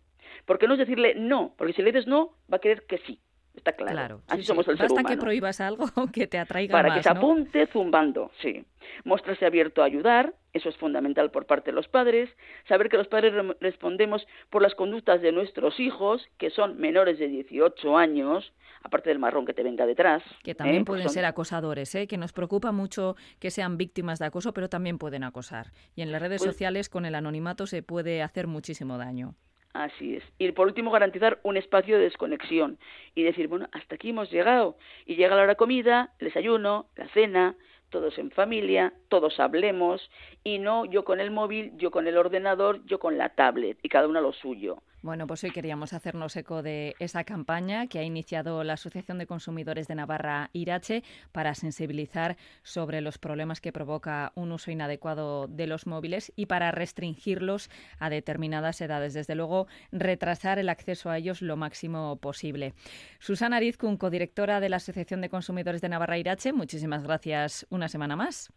[0.45, 3.19] Porque no es decirle no, porque si le dices no, va a querer que sí.
[3.55, 4.21] Está claro.
[4.27, 5.09] Así somos el Basta ser humano.
[5.09, 7.19] que prohíbas algo que te atraiga Para más, que se ¿no?
[7.19, 8.65] apunte zumbando, sí.
[9.03, 12.29] Mostrarse abierto a ayudar, eso es fundamental por parte de los padres.
[12.67, 17.17] Saber que los padres re- respondemos por las conductas de nuestros hijos, que son menores
[17.17, 18.53] de 18 años,
[18.83, 20.21] aparte del marrón que te venga detrás.
[20.43, 20.85] Que también ¿eh?
[20.85, 22.07] pueden Pues son- ser acosadores, ¿eh?
[22.07, 25.71] que nos preocupa mucho que sean víctimas de acoso, pero también pueden acosar.
[25.95, 29.33] Y en las redes Pues- sociales, con el anonimato, se puede hacer muchísimo daño.
[29.75, 30.23] Así es.
[30.37, 32.79] Y por último, garantizar un espacio de desconexión
[33.13, 34.77] y decir, bueno, hasta aquí hemos llegado.
[35.05, 37.57] Y llega la hora de comida, el desayuno, la cena,
[37.89, 40.09] todos en familia, todos hablemos
[40.45, 43.89] y no yo con el móvil, yo con el ordenador, yo con la tablet y
[43.89, 44.77] cada uno lo suyo.
[45.05, 49.27] Bueno, pues hoy queríamos hacernos eco de esa campaña que ha iniciado la Asociación de
[49.27, 55.67] Consumidores de Navarra, Irache, para sensibilizar sobre los problemas que provoca un uso inadecuado de
[55.67, 59.13] los móviles y para restringirlos a determinadas edades.
[59.13, 62.73] Desde luego, retrasar el acceso a ellos lo máximo posible.
[63.19, 68.15] Susana Arizcun, codirectora de la Asociación de Consumidores de Navarra, Irache, muchísimas gracias una semana
[68.15, 68.51] más.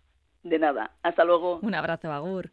[0.45, 0.93] De nada.
[1.03, 1.59] Hasta luego.
[1.61, 2.53] Un abrazo, Agur.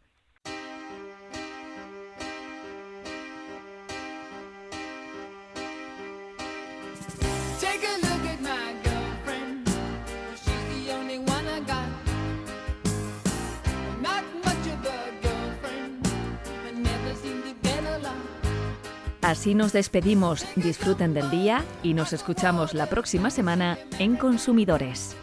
[19.46, 20.44] Así nos despedimos.
[20.56, 25.16] Disfruten del día y nos escuchamos la próxima semana en Consumidores.